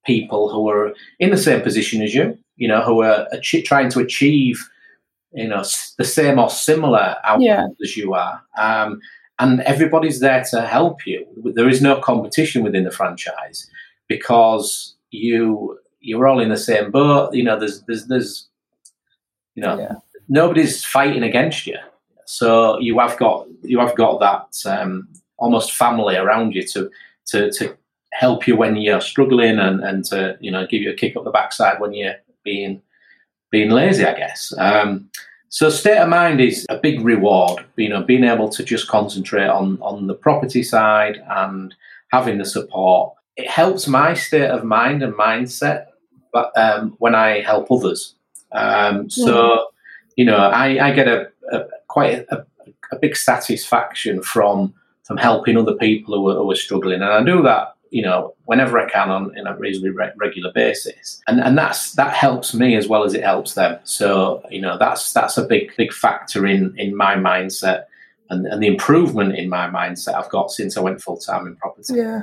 people 0.06 0.52
who 0.52 0.70
are 0.70 0.94
in 1.20 1.30
the 1.30 1.38
same 1.38 1.62
position 1.62 2.02
as 2.02 2.14
you. 2.14 2.38
You 2.58 2.68
know, 2.68 2.82
who 2.82 3.02
are 3.02 3.28
ach- 3.32 3.64
trying 3.66 3.90
to 3.90 4.00
achieve 4.00 4.60
you 5.34 5.48
know 5.48 5.64
the 5.98 6.06
same 6.06 6.40
or 6.40 6.50
similar 6.50 7.16
outcomes 7.24 7.44
yeah. 7.44 7.68
as 7.82 7.98
you 7.98 8.14
are. 8.14 8.42
Um, 8.58 9.00
and 9.40 9.62
everybody's 9.62 10.20
there 10.20 10.44
to 10.52 10.62
help 10.62 11.08
you. 11.08 11.26
There 11.56 11.68
is 11.68 11.82
no 11.82 12.00
competition 12.00 12.64
within 12.64 12.84
the 12.84 12.92
franchise 12.92 13.68
because 14.08 14.96
you 15.10 15.80
you're 16.04 16.28
all 16.28 16.40
in 16.40 16.50
the 16.50 16.58
same 16.58 16.92
boat. 16.92 17.34
You 17.34 17.44
know, 17.44 17.58
there's 17.58 17.82
there's 17.84 18.06
there's 18.06 18.50
you 19.56 19.64
know 19.64 19.80
yeah. 19.80 19.96
nobody's 20.28 20.84
fighting 20.84 21.24
against 21.24 21.66
you. 21.66 21.78
So 22.26 22.78
you 22.80 23.00
have 23.00 23.18
got 23.18 23.48
you 23.64 23.80
have 23.80 23.96
got 23.96 24.20
that 24.20 24.70
um, 24.70 25.08
almost 25.38 25.74
family 25.74 26.16
around 26.16 26.54
you 26.54 26.68
to 26.68 26.92
to 27.28 27.52
to 27.54 27.78
help 28.12 28.46
you 28.46 28.56
when 28.56 28.76
you're 28.76 29.02
struggling 29.02 29.58
and, 29.58 29.84
and 29.84 30.06
to 30.06 30.38
you 30.40 30.52
know 30.52 30.68
give 30.68 30.82
you 30.82 30.92
a 30.92 30.96
kick 30.96 31.16
up 31.16 31.24
the 31.24 31.32
backside 31.32 31.80
when 31.80 31.94
you're 31.94 32.16
being 32.44 32.82
being 33.50 33.70
lazy, 33.70 34.06
I 34.06 34.14
guess. 34.18 34.54
Um, 34.58 35.10
so 35.50 35.70
state 35.70 36.00
of 36.00 36.10
mind 36.10 36.42
is 36.42 36.66
a 36.70 36.78
big 36.78 37.02
reward. 37.02 37.64
You 37.78 37.90
know, 37.90 38.04
being 38.04 38.24
able 38.24 38.50
to 38.50 38.64
just 38.64 38.88
concentrate 38.88 39.48
on 39.48 39.78
on 39.82 40.08
the 40.08 40.16
property 40.16 40.64
side 40.64 41.24
and 41.30 41.74
having 42.12 42.38
the 42.38 42.46
support. 42.46 43.14
It 43.36 43.50
helps 43.50 43.88
my 43.88 44.14
state 44.14 44.52
of 44.52 44.64
mind 44.64 45.02
and 45.02 45.14
mindset 45.14 45.88
but 46.34 46.52
um, 46.58 46.96
when 46.98 47.16
I 47.16 47.42
help 47.42 47.72
others. 47.72 48.16
Um, 48.52 49.10
so 49.10 49.68
you 50.16 50.26
know, 50.26 50.38
I, 50.38 50.90
I 50.90 50.92
get 50.92 51.08
a, 51.08 51.30
a 51.52 51.66
quite 51.88 52.26
a, 52.30 52.46
a, 52.92 53.00
big 53.00 53.16
satisfaction 53.16 54.22
from 54.22 54.74
from 55.04 55.18
helping 55.18 55.58
other 55.58 55.76
people 55.76 56.16
who 56.16 56.30
are, 56.30 56.36
who 56.36 56.52
are, 56.52 56.56
struggling, 56.56 57.02
and 57.02 57.12
I 57.12 57.24
do 57.24 57.42
that, 57.44 57.76
you 57.90 58.02
know, 58.02 58.36
whenever 58.46 58.80
I 58.80 58.90
can 58.90 59.10
on 59.10 59.38
in 59.38 59.48
a 59.48 59.58
reasonably 59.58 59.90
re- 59.90 60.12
regular 60.18 60.52
basis, 60.54 61.22
and 61.28 61.40
and 61.40 61.58
that's 61.58 61.94
that 61.94 62.14
helps 62.14 62.54
me 62.54 62.76
as 62.76 62.88
well 62.88 63.04
as 63.04 63.14
it 63.14 63.24
helps 63.24 63.56
them. 63.56 63.80
So 63.84 64.44
you 64.50 64.62
know, 64.62 64.78
that's 64.78 65.14
that's 65.14 65.38
a 65.38 65.46
big 65.46 65.72
big 65.78 65.92
factor 65.94 66.46
in 66.46 66.74
in 66.78 66.96
my 66.96 67.16
mindset. 67.16 67.86
And, 68.30 68.48
and 68.48 68.64
the 68.64 68.68
improvement 68.68 69.36
in 69.36 69.50
my 69.50 69.68
mindset 69.68 70.16
I've 70.16 70.30
got 70.30 70.50
since 70.50 70.78
I 70.78 70.82
went 70.82 71.02
full 71.02 71.18
time 71.18 71.46
in 71.46 71.56
property. 71.58 71.94
Yeah. 71.96 72.22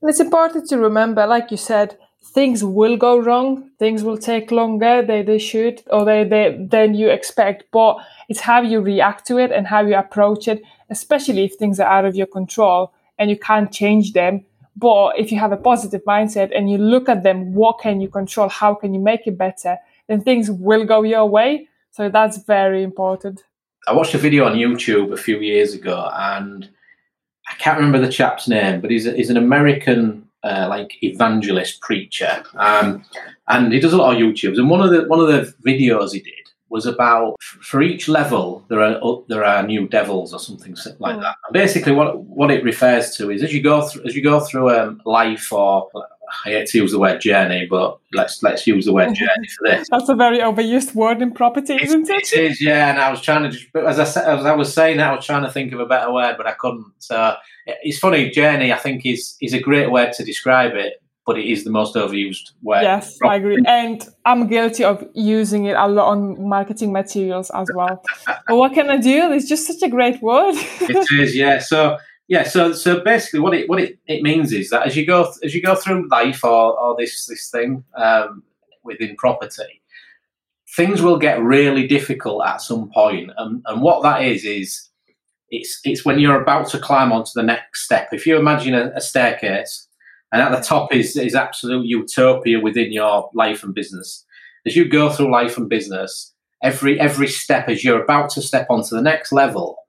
And 0.00 0.08
it's 0.08 0.18
important 0.18 0.66
to 0.70 0.78
remember, 0.78 1.26
like 1.26 1.50
you 1.50 1.58
said, 1.58 1.98
things 2.22 2.62
will 2.62 2.96
go 2.96 3.18
wrong 3.18 3.70
things 3.78 4.04
will 4.04 4.18
take 4.18 4.50
longer 4.50 5.02
they, 5.02 5.22
they 5.22 5.38
should 5.38 5.82
or 5.88 6.04
they, 6.04 6.22
they 6.22 6.56
than 6.70 6.94
you 6.94 7.08
expect 7.08 7.64
but 7.72 7.96
it's 8.28 8.40
how 8.40 8.60
you 8.60 8.80
react 8.80 9.26
to 9.26 9.38
it 9.38 9.50
and 9.50 9.66
how 9.66 9.80
you 9.80 9.96
approach 9.96 10.46
it 10.46 10.62
especially 10.90 11.44
if 11.44 11.54
things 11.54 11.80
are 11.80 11.90
out 11.90 12.04
of 12.04 12.14
your 12.14 12.26
control 12.26 12.92
and 13.20 13.30
you 13.30 13.38
can't 13.38 13.70
change 13.70 14.12
them. 14.14 14.44
But 14.76 15.18
if 15.18 15.30
you 15.30 15.38
have 15.38 15.52
a 15.52 15.56
positive 15.56 16.02
mindset 16.04 16.56
and 16.56 16.70
you 16.70 16.78
look 16.78 17.08
at 17.08 17.22
them 17.22 17.54
what 17.54 17.78
can 17.78 18.00
you 18.00 18.08
control? 18.08 18.48
How 18.48 18.74
can 18.74 18.92
you 18.92 19.00
make 19.00 19.26
it 19.26 19.38
better? 19.38 19.78
Then 20.08 20.22
things 20.22 20.50
will 20.50 20.84
go 20.84 21.02
your 21.02 21.26
way. 21.26 21.68
So 21.92 22.08
that's 22.08 22.38
very 22.38 22.82
important. 22.82 23.44
I 23.86 23.92
watched 23.92 24.14
a 24.14 24.18
video 24.18 24.44
on 24.44 24.56
youtube 24.56 25.12
a 25.12 25.16
few 25.16 25.38
years 25.38 25.72
ago 25.72 26.10
and 26.14 26.68
i 27.48 27.54
can't 27.54 27.78
remember 27.78 27.98
the 27.98 28.12
chap's 28.12 28.46
name 28.46 28.80
but 28.82 28.90
he's, 28.90 29.06
a, 29.06 29.12
he's 29.12 29.30
an 29.30 29.38
american 29.38 30.28
uh, 30.42 30.66
like 30.68 31.02
evangelist 31.02 31.80
preacher, 31.80 32.44
um, 32.54 33.04
and 33.48 33.72
he 33.72 33.80
does 33.80 33.92
a 33.92 33.96
lot 33.96 34.14
of 34.14 34.20
YouTubes. 34.20 34.58
And 34.58 34.70
one 34.70 34.80
of 34.80 34.90
the 34.90 35.06
one 35.08 35.20
of 35.20 35.28
the 35.28 35.54
videos 35.66 36.12
he 36.12 36.20
did 36.20 36.34
was 36.70 36.86
about 36.86 37.34
for 37.40 37.82
each 37.82 38.08
level 38.08 38.64
there 38.68 38.80
are 38.80 38.98
uh, 39.02 39.16
there 39.28 39.44
are 39.44 39.62
new 39.62 39.88
devils 39.88 40.32
or 40.32 40.38
something 40.38 40.76
like 40.98 41.16
hmm. 41.16 41.20
that. 41.20 41.36
And 41.46 41.52
basically, 41.52 41.92
what 41.92 42.18
what 42.20 42.50
it 42.50 42.64
refers 42.64 43.16
to 43.16 43.30
is 43.30 43.42
as 43.42 43.52
you 43.52 43.62
go 43.62 43.82
through 43.82 44.04
as 44.04 44.14
you 44.14 44.22
go 44.22 44.40
through 44.40 44.70
um, 44.70 45.02
life 45.04 45.52
or 45.52 45.88
I 46.44 46.50
hate 46.50 46.68
to 46.68 46.78
use 46.78 46.92
the 46.92 46.98
word 46.98 47.20
journey, 47.20 47.66
but 47.68 47.98
let's 48.12 48.42
let's 48.42 48.66
use 48.66 48.84
the 48.84 48.92
word 48.92 49.14
journey 49.14 49.48
for 49.58 49.68
this. 49.68 49.88
That's 49.90 50.08
a 50.08 50.14
very 50.14 50.38
overused 50.38 50.94
word 50.94 51.22
in 51.22 51.32
property, 51.32 51.78
isn't 51.80 52.08
it? 52.08 52.32
It 52.32 52.52
is, 52.52 52.60
yeah. 52.60 52.90
And 52.90 52.98
I 52.98 53.10
was 53.10 53.20
trying 53.20 53.44
to, 53.44 53.50
just, 53.50 53.74
as 53.74 53.98
I 53.98 54.22
as 54.22 54.44
I 54.44 54.54
was 54.54 54.72
saying, 54.72 55.00
I 55.00 55.14
was 55.14 55.26
trying 55.26 55.42
to 55.42 55.50
think 55.50 55.72
of 55.72 55.80
a 55.80 55.86
better 55.86 56.12
word, 56.12 56.36
but 56.36 56.46
I 56.46 56.52
couldn't. 56.52 56.92
So 56.98 57.36
it's 57.66 57.98
funny. 57.98 58.30
Journey, 58.30 58.72
I 58.72 58.76
think, 58.76 59.04
is 59.06 59.36
is 59.40 59.52
a 59.52 59.60
great 59.60 59.90
word 59.90 60.12
to 60.14 60.24
describe 60.24 60.74
it, 60.74 61.02
but 61.26 61.38
it 61.38 61.46
is 61.46 61.64
the 61.64 61.70
most 61.70 61.94
overused 61.94 62.52
word. 62.62 62.82
Yes, 62.82 63.18
I 63.24 63.36
agree, 63.36 63.62
and 63.66 64.06
I'm 64.24 64.46
guilty 64.46 64.84
of 64.84 65.06
using 65.14 65.66
it 65.66 65.76
a 65.76 65.88
lot 65.88 66.10
on 66.10 66.48
marketing 66.48 66.92
materials 66.92 67.50
as 67.50 67.68
well. 67.74 68.02
but 68.26 68.56
what 68.56 68.72
can 68.74 68.90
I 68.90 68.96
do? 68.96 69.32
It's 69.32 69.48
just 69.48 69.66
such 69.66 69.82
a 69.82 69.88
great 69.88 70.22
word. 70.22 70.54
it 70.80 71.20
is, 71.20 71.34
yeah. 71.34 71.58
So 71.58 71.98
yeah, 72.30 72.44
so 72.44 72.72
so 72.72 73.00
basically, 73.00 73.40
what 73.40 73.54
it 73.54 73.68
what 73.68 73.80
it, 73.80 73.98
it 74.06 74.22
means 74.22 74.52
is 74.52 74.70
that 74.70 74.86
as 74.86 74.96
you 74.96 75.04
go 75.04 75.32
as 75.42 75.52
you 75.52 75.60
go 75.60 75.74
through 75.74 76.08
life 76.10 76.44
or, 76.44 76.78
or 76.78 76.94
this 76.96 77.26
this 77.26 77.50
thing 77.50 77.82
um, 77.96 78.44
within 78.84 79.16
property, 79.16 79.82
things 80.76 81.02
will 81.02 81.18
get 81.18 81.42
really 81.42 81.88
difficult 81.88 82.46
at 82.46 82.62
some 82.62 82.88
point, 82.94 83.32
and 83.36 83.62
and 83.66 83.82
what 83.82 84.04
that 84.04 84.22
is 84.22 84.44
is 84.44 84.88
it's 85.48 85.80
it's 85.82 86.04
when 86.04 86.20
you're 86.20 86.40
about 86.40 86.68
to 86.68 86.78
climb 86.78 87.10
onto 87.10 87.32
the 87.34 87.42
next 87.42 87.84
step. 87.84 88.10
If 88.12 88.24
you 88.28 88.36
imagine 88.38 88.74
a, 88.74 88.92
a 88.94 89.00
staircase, 89.00 89.88
and 90.30 90.40
at 90.40 90.52
the 90.52 90.62
top 90.62 90.94
is 90.94 91.16
is 91.16 91.34
absolute 91.34 91.84
utopia 91.84 92.60
within 92.60 92.92
your 92.92 93.28
life 93.34 93.64
and 93.64 93.74
business. 93.74 94.24
As 94.64 94.76
you 94.76 94.88
go 94.88 95.10
through 95.10 95.32
life 95.32 95.58
and 95.58 95.68
business, 95.68 96.32
every 96.62 97.00
every 97.00 97.26
step 97.26 97.68
as 97.68 97.82
you're 97.82 98.04
about 98.04 98.30
to 98.30 98.40
step 98.40 98.68
onto 98.70 98.94
the 98.94 99.02
next 99.02 99.32
level 99.32 99.79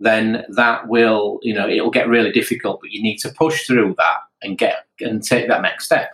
then 0.00 0.44
that 0.56 0.88
will, 0.88 1.38
you 1.42 1.54
know, 1.54 1.68
it'll 1.68 1.90
get 1.90 2.08
really 2.08 2.32
difficult. 2.32 2.80
But 2.80 2.90
you 2.90 3.02
need 3.02 3.18
to 3.18 3.28
push 3.30 3.66
through 3.66 3.94
that 3.98 4.18
and 4.42 4.58
get 4.58 4.86
and 5.00 5.22
take 5.22 5.48
that 5.48 5.62
next 5.62 5.84
step. 5.84 6.10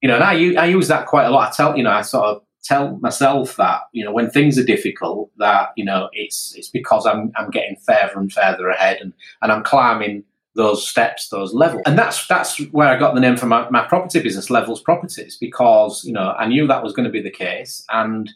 You 0.00 0.08
know, 0.08 0.16
and 0.16 0.24
I 0.24 0.62
I 0.62 0.66
use 0.66 0.88
that 0.88 1.06
quite 1.06 1.24
a 1.24 1.30
lot. 1.30 1.50
I 1.50 1.54
tell 1.54 1.76
you 1.76 1.82
know, 1.82 1.90
I 1.90 2.02
sort 2.02 2.24
of 2.26 2.42
tell 2.62 2.96
myself 2.98 3.56
that 3.56 3.82
you 3.92 4.04
know 4.04 4.12
when 4.12 4.30
things 4.30 4.56
are 4.58 4.64
difficult 4.64 5.30
that 5.38 5.70
you 5.76 5.84
know 5.84 6.08
it's 6.12 6.54
it's 6.56 6.68
because 6.68 7.06
I'm 7.06 7.32
I'm 7.36 7.50
getting 7.50 7.76
further 7.76 8.12
and 8.16 8.32
further 8.32 8.68
ahead 8.68 8.98
and 9.00 9.12
and 9.40 9.50
I'm 9.50 9.64
climbing 9.64 10.24
those 10.54 10.86
steps, 10.86 11.28
those 11.28 11.54
levels. 11.54 11.82
And 11.86 11.98
that's 11.98 12.26
that's 12.26 12.58
where 12.70 12.88
I 12.88 12.98
got 12.98 13.14
the 13.14 13.20
name 13.20 13.36
for 13.36 13.46
my, 13.46 13.68
my 13.70 13.86
property 13.86 14.20
business, 14.20 14.50
Levels 14.50 14.82
Properties, 14.82 15.36
because 15.40 16.04
you 16.04 16.12
know 16.12 16.34
I 16.38 16.46
knew 16.46 16.66
that 16.66 16.82
was 16.82 16.92
going 16.92 17.04
to 17.06 17.10
be 17.10 17.22
the 17.22 17.30
case, 17.30 17.84
and 17.90 18.30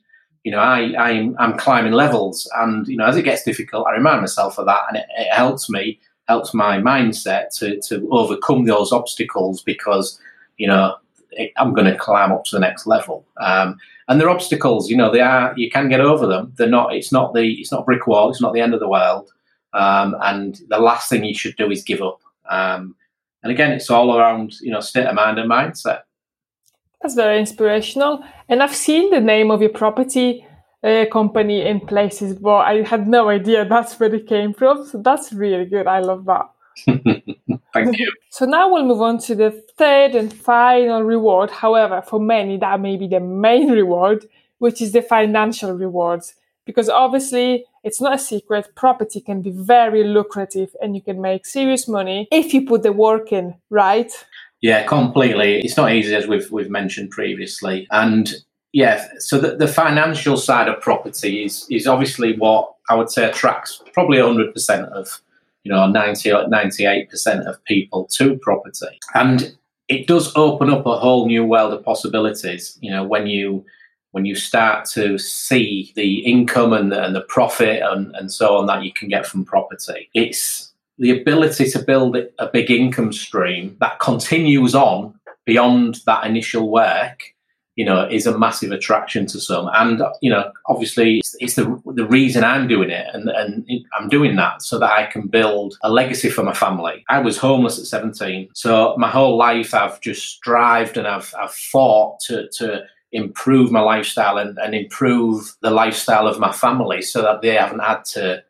you 0.46 0.52
know, 0.52 0.60
I, 0.60 0.94
I'm, 0.96 1.34
I'm 1.40 1.58
climbing 1.58 1.92
levels, 1.92 2.48
and 2.54 2.86
you 2.86 2.96
know, 2.96 3.06
as 3.06 3.16
it 3.16 3.24
gets 3.24 3.42
difficult, 3.42 3.88
I 3.88 3.96
remind 3.96 4.20
myself 4.20 4.60
of 4.60 4.66
that, 4.66 4.84
and 4.86 4.96
it, 4.96 5.06
it 5.18 5.32
helps 5.32 5.68
me, 5.68 5.98
helps 6.28 6.54
my 6.54 6.78
mindset 6.78 7.48
to 7.58 7.80
to 7.88 8.08
overcome 8.12 8.64
those 8.64 8.92
obstacles 8.92 9.60
because 9.60 10.20
you 10.56 10.68
know 10.68 10.94
I'm 11.56 11.74
going 11.74 11.90
to 11.92 11.98
climb 11.98 12.30
up 12.30 12.44
to 12.44 12.54
the 12.54 12.60
next 12.60 12.86
level. 12.86 13.26
Um, 13.40 13.76
and 14.06 14.20
they're 14.20 14.30
obstacles, 14.30 14.88
you 14.88 14.96
know, 14.96 15.10
they 15.10 15.20
are. 15.20 15.52
You 15.56 15.68
can 15.68 15.88
get 15.88 16.00
over 16.00 16.28
them. 16.28 16.52
They're 16.56 16.68
not. 16.68 16.94
It's 16.94 17.10
not 17.10 17.34
the. 17.34 17.54
It's 17.54 17.72
not 17.72 17.84
brick 17.84 18.06
wall. 18.06 18.30
It's 18.30 18.40
not 18.40 18.54
the 18.54 18.60
end 18.60 18.72
of 18.72 18.78
the 18.78 18.88
world. 18.88 19.32
Um, 19.72 20.14
and 20.22 20.60
the 20.68 20.78
last 20.78 21.10
thing 21.10 21.24
you 21.24 21.34
should 21.34 21.56
do 21.56 21.72
is 21.72 21.82
give 21.82 22.02
up. 22.02 22.20
Um, 22.48 22.94
and 23.42 23.50
again, 23.50 23.72
it's 23.72 23.90
all 23.90 24.16
around 24.16 24.60
you 24.60 24.70
know 24.70 24.78
state 24.78 25.06
of 25.06 25.16
mind 25.16 25.40
and 25.40 25.50
mindset. 25.50 26.02
That's 27.02 27.14
very 27.14 27.38
inspirational. 27.38 28.24
And 28.48 28.62
I've 28.62 28.74
seen 28.74 29.10
the 29.10 29.20
name 29.20 29.50
of 29.50 29.60
your 29.60 29.70
property 29.70 30.46
uh, 30.82 31.04
company 31.12 31.66
in 31.66 31.80
places, 31.80 32.36
but 32.36 32.58
I 32.58 32.82
had 32.82 33.08
no 33.08 33.28
idea 33.28 33.64
that's 33.64 33.98
where 33.98 34.14
it 34.14 34.26
came 34.26 34.54
from. 34.54 34.86
So 34.86 34.98
that's 34.98 35.32
really 35.32 35.66
good. 35.66 35.86
I 35.86 36.00
love 36.00 36.24
that. 36.26 36.50
Thank 37.72 37.98
you. 37.98 38.12
so 38.30 38.44
now 38.44 38.70
we'll 38.72 38.84
move 38.84 39.00
on 39.02 39.18
to 39.18 39.34
the 39.34 39.50
third 39.76 40.14
and 40.14 40.32
final 40.32 41.02
reward. 41.02 41.50
However, 41.50 42.02
for 42.02 42.20
many, 42.20 42.58
that 42.58 42.80
may 42.80 42.96
be 42.96 43.06
the 43.06 43.20
main 43.20 43.70
reward, 43.70 44.26
which 44.58 44.80
is 44.80 44.92
the 44.92 45.02
financial 45.02 45.72
rewards. 45.72 46.34
Because 46.64 46.88
obviously, 46.88 47.64
it's 47.84 48.00
not 48.00 48.14
a 48.14 48.18
secret, 48.18 48.74
property 48.74 49.20
can 49.20 49.40
be 49.40 49.50
very 49.50 50.02
lucrative 50.02 50.74
and 50.82 50.96
you 50.96 51.00
can 51.00 51.20
make 51.20 51.46
serious 51.46 51.86
money 51.86 52.26
if 52.32 52.52
you 52.52 52.66
put 52.66 52.82
the 52.82 52.92
work 52.92 53.32
in, 53.32 53.54
right? 53.70 54.10
Yeah, 54.62 54.84
completely. 54.84 55.60
It's 55.60 55.76
not 55.76 55.92
easy 55.92 56.14
as 56.14 56.26
we've 56.26 56.50
we've 56.50 56.70
mentioned 56.70 57.10
previously, 57.10 57.86
and 57.90 58.32
yeah, 58.72 59.08
so 59.18 59.38
the, 59.38 59.56
the 59.56 59.68
financial 59.68 60.36
side 60.36 60.68
of 60.68 60.80
property 60.80 61.44
is 61.44 61.66
is 61.70 61.86
obviously 61.86 62.36
what 62.36 62.74
I 62.88 62.94
would 62.94 63.10
say 63.10 63.28
attracts 63.28 63.82
probably 63.92 64.20
hundred 64.20 64.52
percent 64.52 64.86
of 64.92 65.20
you 65.64 65.72
know 65.72 65.86
98 65.86 67.10
percent 67.10 67.46
of 67.46 67.62
people 67.64 68.06
to 68.12 68.36
property, 68.38 68.98
and 69.14 69.56
it 69.88 70.06
does 70.06 70.34
open 70.36 70.70
up 70.70 70.86
a 70.86 70.98
whole 70.98 71.26
new 71.26 71.44
world 71.44 71.72
of 71.72 71.84
possibilities. 71.84 72.78
You 72.80 72.90
know, 72.90 73.04
when 73.04 73.26
you 73.26 73.64
when 74.12 74.24
you 74.24 74.34
start 74.34 74.86
to 74.86 75.18
see 75.18 75.92
the 75.94 76.20
income 76.20 76.72
and 76.72 76.90
the, 76.90 77.04
and 77.04 77.14
the 77.14 77.20
profit 77.20 77.82
and, 77.82 78.16
and 78.16 78.32
so 78.32 78.56
on 78.56 78.66
that 78.66 78.82
you 78.82 78.92
can 78.92 79.08
get 79.08 79.26
from 79.26 79.44
property, 79.44 80.08
it's 80.14 80.65
the 80.98 81.20
ability 81.20 81.70
to 81.70 81.78
build 81.78 82.16
a 82.16 82.46
big 82.48 82.70
income 82.70 83.12
stream 83.12 83.76
that 83.80 83.98
continues 84.00 84.74
on 84.74 85.18
beyond 85.44 86.00
that 86.06 86.24
initial 86.24 86.70
work 86.70 87.22
you 87.76 87.84
know 87.84 88.08
is 88.10 88.26
a 88.26 88.36
massive 88.36 88.72
attraction 88.72 89.26
to 89.26 89.38
some. 89.38 89.70
And 89.74 90.02
you 90.20 90.30
know 90.30 90.50
obviously 90.66 91.18
it's, 91.18 91.36
it's, 91.38 91.54
the 91.54 91.80
the 91.94 92.06
reason 92.06 92.42
I'm 92.42 92.66
doing 92.66 92.90
it 92.90 93.06
and 93.12 93.28
and 93.28 93.68
I'm 93.98 94.08
doing 94.08 94.34
that 94.36 94.62
so 94.62 94.78
that 94.78 94.90
I 94.90 95.06
can 95.06 95.28
build 95.28 95.76
a 95.82 95.90
legacy 95.90 96.30
for 96.30 96.42
my 96.42 96.54
family. 96.54 97.04
I 97.08 97.20
was 97.20 97.38
homeless 97.38 97.78
at 97.78 97.84
17 97.84 98.48
so 98.54 98.96
my 98.98 99.10
whole 99.10 99.36
life 99.36 99.74
I've 99.74 100.00
just 100.00 100.26
strived 100.26 100.96
and 100.96 101.06
I've 101.06 101.32
I've 101.38 101.54
fought 101.54 102.18
to 102.20 102.48
to 102.58 102.84
improve 103.12 103.70
my 103.70 103.80
lifestyle 103.80 104.36
and, 104.36 104.58
and 104.58 104.74
improve 104.74 105.54
the 105.62 105.70
lifestyle 105.70 106.26
of 106.26 106.40
my 106.40 106.52
family 106.52 107.00
so 107.00 107.22
that 107.22 107.40
they 107.40 107.54
haven't 107.54 107.78
had 107.78 108.04
to 108.04 108.42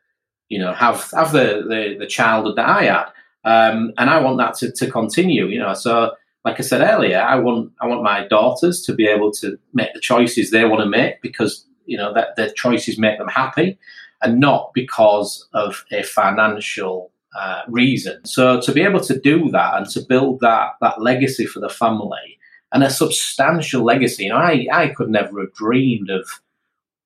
you 0.49 0.59
know, 0.59 0.73
have 0.73 1.11
have 1.13 1.33
the 1.33 1.65
the, 1.69 1.97
the 1.99 2.07
childhood 2.07 2.57
that 2.57 2.69
I 2.69 2.85
had, 2.85 3.07
um, 3.45 3.93
and 3.99 4.11
I 4.11 4.21
want 4.21 4.39
that 4.39 4.55
to, 4.57 4.73
to 4.73 4.91
continue. 4.91 5.47
You 5.47 5.61
know, 5.61 5.75
so 5.75 6.13
like 6.45 6.61
I 6.61 6.63
said 6.63 6.81
earlier, 6.81 7.21
I 7.21 7.37
want 7.37 7.73
I 7.81 7.87
want 7.87 8.03
my 8.03 8.27
daughters 8.29 8.83
to 8.83 8.95
be 8.95 9.07
able 9.07 9.33
to 9.33 9.59
make 9.75 9.93
the 9.95 10.01
choices 10.01 10.51
they 10.51 10.65
want 10.65 10.83
to 10.83 10.89
make 10.89 11.21
because 11.21 11.67
you 11.87 11.97
know 11.97 12.15
that 12.15 12.37
their 12.37 12.51
choices 12.51 12.99
make 12.99 13.19
them 13.19 13.29
happy, 13.29 13.79
and 14.23 14.39
not 14.39 14.73
because 14.73 15.49
of 15.53 15.85
a 15.91 16.03
financial 16.03 17.11
uh, 17.39 17.63
reason. 17.69 18.25
So 18.25 18.61
to 18.61 18.73
be 18.73 18.83
able 18.83 19.01
to 19.01 19.19
do 19.19 19.51
that 19.51 19.77
and 19.77 19.89
to 19.91 20.01
build 20.01 20.41
that 20.41 20.75
that 20.81 21.03
legacy 21.03 21.47
for 21.47 21.61
the 21.61 21.69
family 21.69 22.39
and 22.73 22.85
a 22.85 22.91
substantial 22.91 23.85
legacy, 23.85 24.25
you 24.25 24.31
know, 24.31 24.37
I 24.37 24.69
I 24.73 24.89
could 24.89 25.11
never 25.11 25.41
have 25.41 25.55
dreamed 25.55 26.11
of 26.11 26.29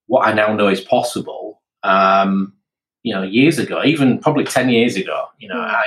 what 0.07 0.27
I 0.27 0.33
now 0.33 0.53
know 0.55 0.69
is 0.69 0.81
possible. 0.81 1.63
Um, 1.83 2.53
you 3.03 3.15
know, 3.15 3.23
years 3.23 3.59
ago, 3.59 3.83
even 3.85 4.19
probably 4.19 4.45
10 4.45 4.69
years 4.69 4.97
ago, 4.97 5.27
you 5.39 5.49
know, 5.49 5.59
I, 5.59 5.83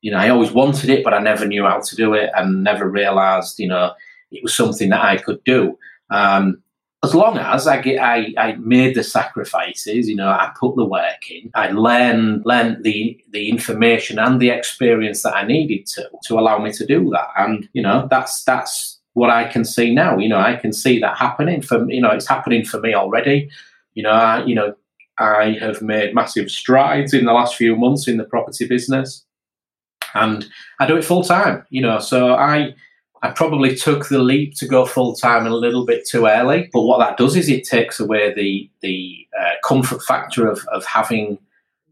you 0.00 0.10
know, 0.10 0.18
I 0.18 0.30
always 0.30 0.52
wanted 0.52 0.88
it, 0.90 1.04
but 1.04 1.12
I 1.12 1.18
never 1.18 1.46
knew 1.46 1.64
how 1.64 1.80
to 1.80 1.96
do 1.96 2.14
it 2.14 2.30
and 2.34 2.64
never 2.64 2.88
realized, 2.88 3.58
you 3.58 3.68
know, 3.68 3.92
it 4.30 4.42
was 4.42 4.54
something 4.54 4.88
that 4.90 5.04
I 5.04 5.16
could 5.16 5.42
do. 5.44 5.78
Um, 6.10 6.62
as 7.02 7.14
long 7.14 7.38
as 7.38 7.66
I 7.66 7.80
get, 7.80 7.98
I, 7.98 8.34
I 8.36 8.52
made 8.56 8.94
the 8.94 9.02
sacrifices, 9.02 10.08
you 10.08 10.16
know, 10.16 10.28
I 10.28 10.52
put 10.58 10.76
the 10.76 10.84
work 10.84 11.30
in, 11.30 11.50
I 11.54 11.70
learned 11.70 12.44
learned 12.44 12.84
the 12.84 13.18
the 13.30 13.48
information 13.48 14.18
and 14.18 14.38
the 14.38 14.50
experience 14.50 15.22
that 15.22 15.34
I 15.34 15.46
needed 15.46 15.86
to 15.94 16.10
to 16.24 16.38
allow 16.38 16.58
me 16.58 16.72
to 16.72 16.86
do 16.86 17.08
that, 17.10 17.28
and 17.38 17.66
you 17.72 17.82
know, 17.82 18.06
that's 18.10 18.44
that's 18.44 18.98
what 19.14 19.30
I 19.30 19.44
can 19.44 19.64
see 19.64 19.94
now. 19.94 20.18
You 20.18 20.28
know, 20.28 20.40
I 20.40 20.56
can 20.56 20.74
see 20.74 20.98
that 21.00 21.16
happening 21.16 21.62
for 21.62 21.90
you 21.90 22.02
know, 22.02 22.10
it's 22.10 22.28
happening 22.28 22.66
for 22.66 22.80
me 22.80 22.92
already. 22.92 23.48
You 23.94 24.02
know, 24.02 24.10
I, 24.10 24.44
you 24.44 24.54
know, 24.54 24.74
I 25.20 25.58
have 25.60 25.82
made 25.82 26.14
massive 26.14 26.50
strides 26.50 27.12
in 27.12 27.24
the 27.24 27.32
last 27.32 27.56
few 27.56 27.76
months 27.76 28.08
in 28.08 28.16
the 28.16 28.24
property 28.24 28.66
business, 28.66 29.24
and 30.14 30.48
I 30.80 30.86
do 30.86 30.96
it 30.96 31.04
full 31.04 31.22
time. 31.22 31.64
You 31.70 31.82
know, 31.82 31.98
so 31.98 32.34
I 32.34 32.74
I 33.22 33.30
probably 33.30 33.76
took 33.76 34.08
the 34.08 34.18
leap 34.18 34.54
to 34.56 34.66
go 34.66 34.86
full 34.86 35.14
time 35.14 35.46
a 35.46 35.50
little 35.50 35.84
bit 35.84 36.08
too 36.08 36.26
early. 36.26 36.70
But 36.72 36.82
what 36.82 36.98
that 36.98 37.18
does 37.18 37.36
is 37.36 37.48
it 37.48 37.64
takes 37.64 38.00
away 38.00 38.32
the 38.34 38.70
the 38.80 39.26
uh, 39.38 39.52
comfort 39.64 40.02
factor 40.02 40.48
of 40.48 40.66
of 40.72 40.84
having 40.84 41.38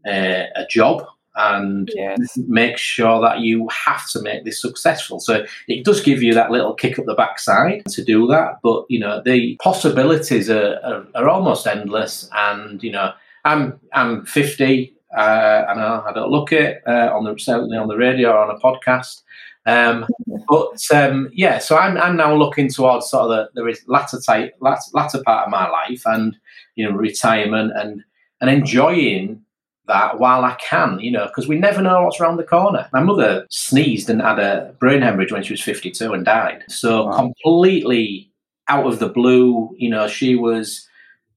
uh, 0.07 0.45
a 0.55 0.65
job 0.69 1.05
and 1.39 1.89
yes. 1.95 2.37
make 2.47 2.77
sure 2.77 3.21
that 3.21 3.39
you 3.39 3.67
have 3.69 4.07
to 4.11 4.21
make 4.21 4.43
this 4.43 4.61
successful. 4.61 5.19
So 5.19 5.45
it 5.67 5.85
does 5.85 6.01
give 6.01 6.21
you 6.21 6.33
that 6.33 6.51
little 6.51 6.73
kick 6.73 6.99
up 6.99 7.05
the 7.05 7.15
backside 7.15 7.85
to 7.87 8.03
do 8.03 8.27
that. 8.27 8.59
But 8.61 8.85
you 8.89 8.99
know 8.99 9.21
the 9.23 9.57
possibilities 9.63 10.49
are, 10.49 10.79
are, 10.83 11.05
are 11.15 11.29
almost 11.29 11.65
endless. 11.65 12.29
And 12.33 12.83
you 12.83 12.91
know 12.91 13.13
I'm 13.45 13.79
I'm 13.93 14.25
50. 14.25 14.95
Uh, 15.17 15.65
I 15.69 15.73
know 15.73 16.03
I 16.05 16.13
don't 16.13 16.29
look 16.29 16.51
it 16.51 16.83
uh, 16.85 17.09
on 17.13 17.23
the 17.23 17.39
certainly 17.39 17.77
on 17.77 17.87
the 17.87 17.97
radio 17.97 18.31
or 18.31 18.37
on 18.39 18.55
a 18.55 18.59
podcast. 18.59 19.21
Um, 19.65 20.05
but 20.47 20.79
um, 20.93 21.29
yeah, 21.33 21.59
so 21.59 21.77
I'm, 21.77 21.97
I'm 21.97 22.17
now 22.17 22.35
looking 22.35 22.69
towards 22.69 23.09
sort 23.09 23.31
of 23.31 23.49
the, 23.53 23.61
the 23.61 23.77
latter 23.87 24.19
type, 24.19 24.55
latter, 24.59 24.81
latter 24.93 25.21
part 25.23 25.45
of 25.45 25.51
my 25.51 25.69
life, 25.69 26.01
and 26.05 26.35
you 26.75 26.89
know, 26.89 26.95
retirement, 26.95 27.71
and 27.75 28.03
and 28.41 28.49
enjoying 28.49 29.41
that 29.89 30.19
while 30.19 30.45
I 30.45 30.55
can, 30.55 30.99
you 30.99 31.11
know, 31.11 31.27
because 31.27 31.47
we 31.47 31.59
never 31.59 31.81
know 31.81 32.03
what's 32.03 32.19
around 32.19 32.37
the 32.37 32.43
corner. 32.43 32.87
My 32.93 33.01
mother 33.01 33.45
sneezed 33.49 34.09
and 34.09 34.21
had 34.21 34.39
a 34.39 34.73
brain 34.79 35.01
hemorrhage 35.01 35.31
when 35.31 35.43
she 35.43 35.53
was 35.53 35.61
52 35.61 36.13
and 36.13 36.25
died. 36.25 36.63
So 36.69 37.07
wow. 37.07 37.17
completely 37.17 38.31
out 38.69 38.87
of 38.87 38.99
the 38.99 39.09
blue, 39.09 39.75
you 39.77 39.89
know, 39.89 40.07
she 40.07 40.35
was 40.35 40.87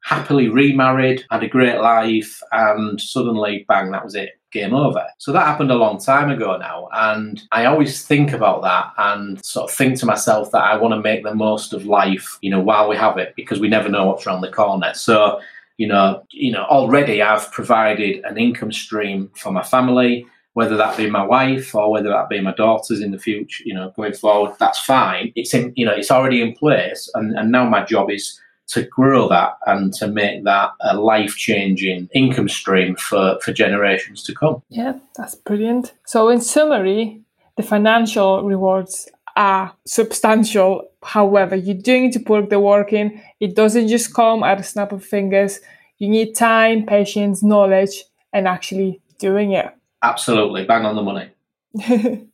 happily 0.05 0.49
remarried, 0.49 1.25
had 1.31 1.43
a 1.43 1.49
great 1.49 1.79
life, 1.79 2.41
and 2.53 3.01
suddenly, 3.01 3.65
bang, 3.69 3.91
that 3.91 4.05
was 4.05 4.15
it 4.15 4.39
game 4.53 4.75
over. 4.75 5.07
So 5.19 5.33
that 5.33 5.47
happened 5.47 5.71
a 5.71 5.77
long 5.77 5.99
time 5.99 6.31
ago 6.31 6.57
now. 6.59 6.89
And 6.93 7.43
I 7.53 7.65
always 7.65 8.05
think 8.05 8.33
about 8.33 8.63
that 8.63 8.93
and 8.99 9.43
sort 9.45 9.71
of 9.71 9.77
think 9.77 9.99
to 10.01 10.07
myself 10.07 10.51
that 10.53 10.63
I 10.63 10.77
want 10.77 10.93
to 10.93 11.01
make 11.01 11.25
the 11.25 11.35
most 11.35 11.73
of 11.73 11.87
life, 11.87 12.39
you 12.43 12.51
know, 12.51 12.61
while 12.61 12.89
we 12.89 12.97
have 12.97 13.17
it, 13.17 13.33
because 13.35 13.61
we 13.61 13.69
never 13.69 13.89
know 13.89 14.07
what's 14.07 14.27
around 14.27 14.43
the 14.43 14.51
corner. 14.51 14.93
So, 14.95 15.41
you 15.83 15.89
know, 15.89 16.23
you 16.31 16.53
know, 16.53 16.63
already 16.67 17.23
I've 17.23 17.51
provided 17.51 18.25
an 18.25 18.39
income 18.39 18.71
stream 18.71 19.33
for 19.35 19.51
my 19.51 19.65
family, 19.65 20.25
whether 20.53 20.77
that 20.77 20.97
be 20.97 21.11
my 21.11 21.25
wife 21.25 21.75
or 21.75 21.91
whether 21.91 22.09
that 22.11 22.29
be 22.29 22.41
my 22.41 22.55
daughters 22.55 23.01
in 23.01 23.11
the 23.11 23.19
future, 23.19 23.65
you 23.67 23.75
know, 23.75 23.93
going 23.97 24.13
forward, 24.13 24.55
that's 24.61 24.79
fine. 24.79 25.33
It's 25.35 25.53
in, 25.53 25.73
you 25.75 25.85
know, 25.85 25.91
it's 25.91 26.13
already 26.13 26.41
in 26.41 26.55
place. 26.55 27.11
And, 27.15 27.37
and 27.37 27.51
now 27.51 27.69
my 27.69 27.85
job 27.85 28.13
is 28.13 28.41
to 28.69 28.85
grow 28.85 29.29
that 29.31 29.59
and 29.67 29.93
to 29.95 30.07
make 30.07 30.45
that 30.45 30.71
a 30.83 30.97
life 30.97 31.35
changing 31.35 32.09
income 32.15 32.49
stream 32.49 32.95
for, 32.95 33.41
for 33.43 33.53
generations 33.53 34.23
to 34.23 34.35
come. 34.37 34.63
Yeah, 34.69 35.01
that's 35.17 35.35
brilliant. 35.35 35.95
So, 36.07 36.29
in 36.29 36.41
summary, 36.41 37.23
the 37.57 37.65
financial 37.65 38.45
rewards 38.45 39.09
are 39.35 39.75
substantial. 39.85 40.89
However, 41.03 41.57
you 41.57 41.75
do 41.75 42.01
need 42.01 42.13
to 42.13 42.21
put 42.21 42.51
the 42.51 42.61
work 42.61 42.93
in. 42.93 43.21
It 43.41 43.55
doesn't 43.55 43.89
just 43.89 44.15
come 44.15 44.43
at 44.43 44.61
a 44.61 44.63
snap 44.63 44.93
of 44.93 45.05
fingers. 45.05 45.61
You 45.99 46.09
need 46.09 46.35
time, 46.35 46.87
patience, 46.87 47.43
knowledge, 47.43 48.05
and 48.33 48.49
actually 48.49 49.01
doing 49.19 49.53
it. 49.53 49.67
Absolutely. 50.03 50.65
Bang 50.65 50.85
on 50.85 50.97
the 50.97 51.03
money. 51.03 51.31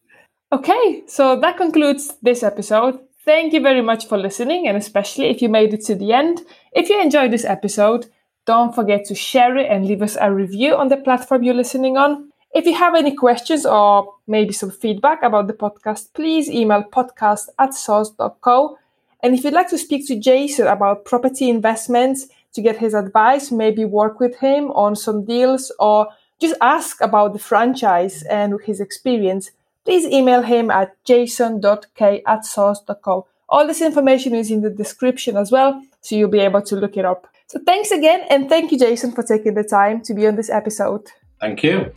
okay, 0.52 1.02
so 1.06 1.38
that 1.40 1.56
concludes 1.56 2.14
this 2.22 2.42
episode. 2.42 2.98
Thank 3.24 3.52
you 3.52 3.60
very 3.60 3.82
much 3.82 4.08
for 4.08 4.16
listening, 4.16 4.66
and 4.68 4.76
especially 4.76 5.26
if 5.26 5.42
you 5.42 5.48
made 5.48 5.74
it 5.74 5.84
to 5.84 5.94
the 5.94 6.12
end. 6.12 6.40
If 6.72 6.88
you 6.88 7.00
enjoyed 7.00 7.30
this 7.30 7.44
episode, 7.44 8.06
don't 8.46 8.74
forget 8.74 9.04
to 9.06 9.14
share 9.14 9.58
it 9.58 9.70
and 9.70 9.86
leave 9.86 10.00
us 10.00 10.16
a 10.18 10.32
review 10.32 10.74
on 10.74 10.88
the 10.88 10.96
platform 10.96 11.42
you're 11.42 11.54
listening 11.54 11.98
on. 11.98 12.32
If 12.54 12.64
you 12.64 12.74
have 12.74 12.94
any 12.94 13.14
questions 13.14 13.66
or 13.66 14.14
maybe 14.26 14.52
some 14.52 14.70
feedback 14.70 15.22
about 15.22 15.46
the 15.46 15.52
podcast, 15.52 16.14
please 16.14 16.48
email 16.48 16.82
podcast 16.82 17.48
at 17.58 17.70
sourced.co. 17.70 18.78
And 19.22 19.34
if 19.34 19.44
you'd 19.44 19.52
like 19.52 19.68
to 19.70 19.78
speak 19.78 20.06
to 20.08 20.18
Jason 20.18 20.66
about 20.66 21.04
property 21.04 21.50
investments 21.50 22.28
to 22.54 22.62
get 22.62 22.78
his 22.78 22.94
advice, 22.94 23.50
maybe 23.50 23.84
work 23.84 24.18
with 24.18 24.38
him 24.38 24.70
on 24.70 24.96
some 24.96 25.24
deals 25.24 25.70
or 25.78 26.08
just 26.40 26.54
ask 26.60 27.00
about 27.00 27.32
the 27.32 27.38
franchise 27.38 28.22
and 28.22 28.58
his 28.64 28.80
experience, 28.80 29.50
please 29.84 30.06
email 30.06 30.42
him 30.42 30.70
at 30.70 30.96
jason.kay 31.04 32.22
at 32.26 32.40
sourced.co. 32.40 33.26
All 33.48 33.66
this 33.66 33.82
information 33.82 34.34
is 34.34 34.50
in 34.50 34.62
the 34.62 34.70
description 34.70 35.36
as 35.36 35.50
well, 35.50 35.82
so 36.00 36.16
you'll 36.16 36.28
be 36.30 36.40
able 36.40 36.62
to 36.62 36.76
look 36.76 36.96
it 36.96 37.04
up. 37.04 37.26
So 37.46 37.58
thanks 37.64 37.90
again, 37.90 38.26
and 38.30 38.48
thank 38.48 38.70
you, 38.72 38.78
Jason, 38.78 39.12
for 39.12 39.22
taking 39.22 39.54
the 39.54 39.64
time 39.64 40.02
to 40.02 40.14
be 40.14 40.26
on 40.26 40.36
this 40.36 40.50
episode. 40.50 41.10
Thank 41.40 41.62
you. 41.62 41.92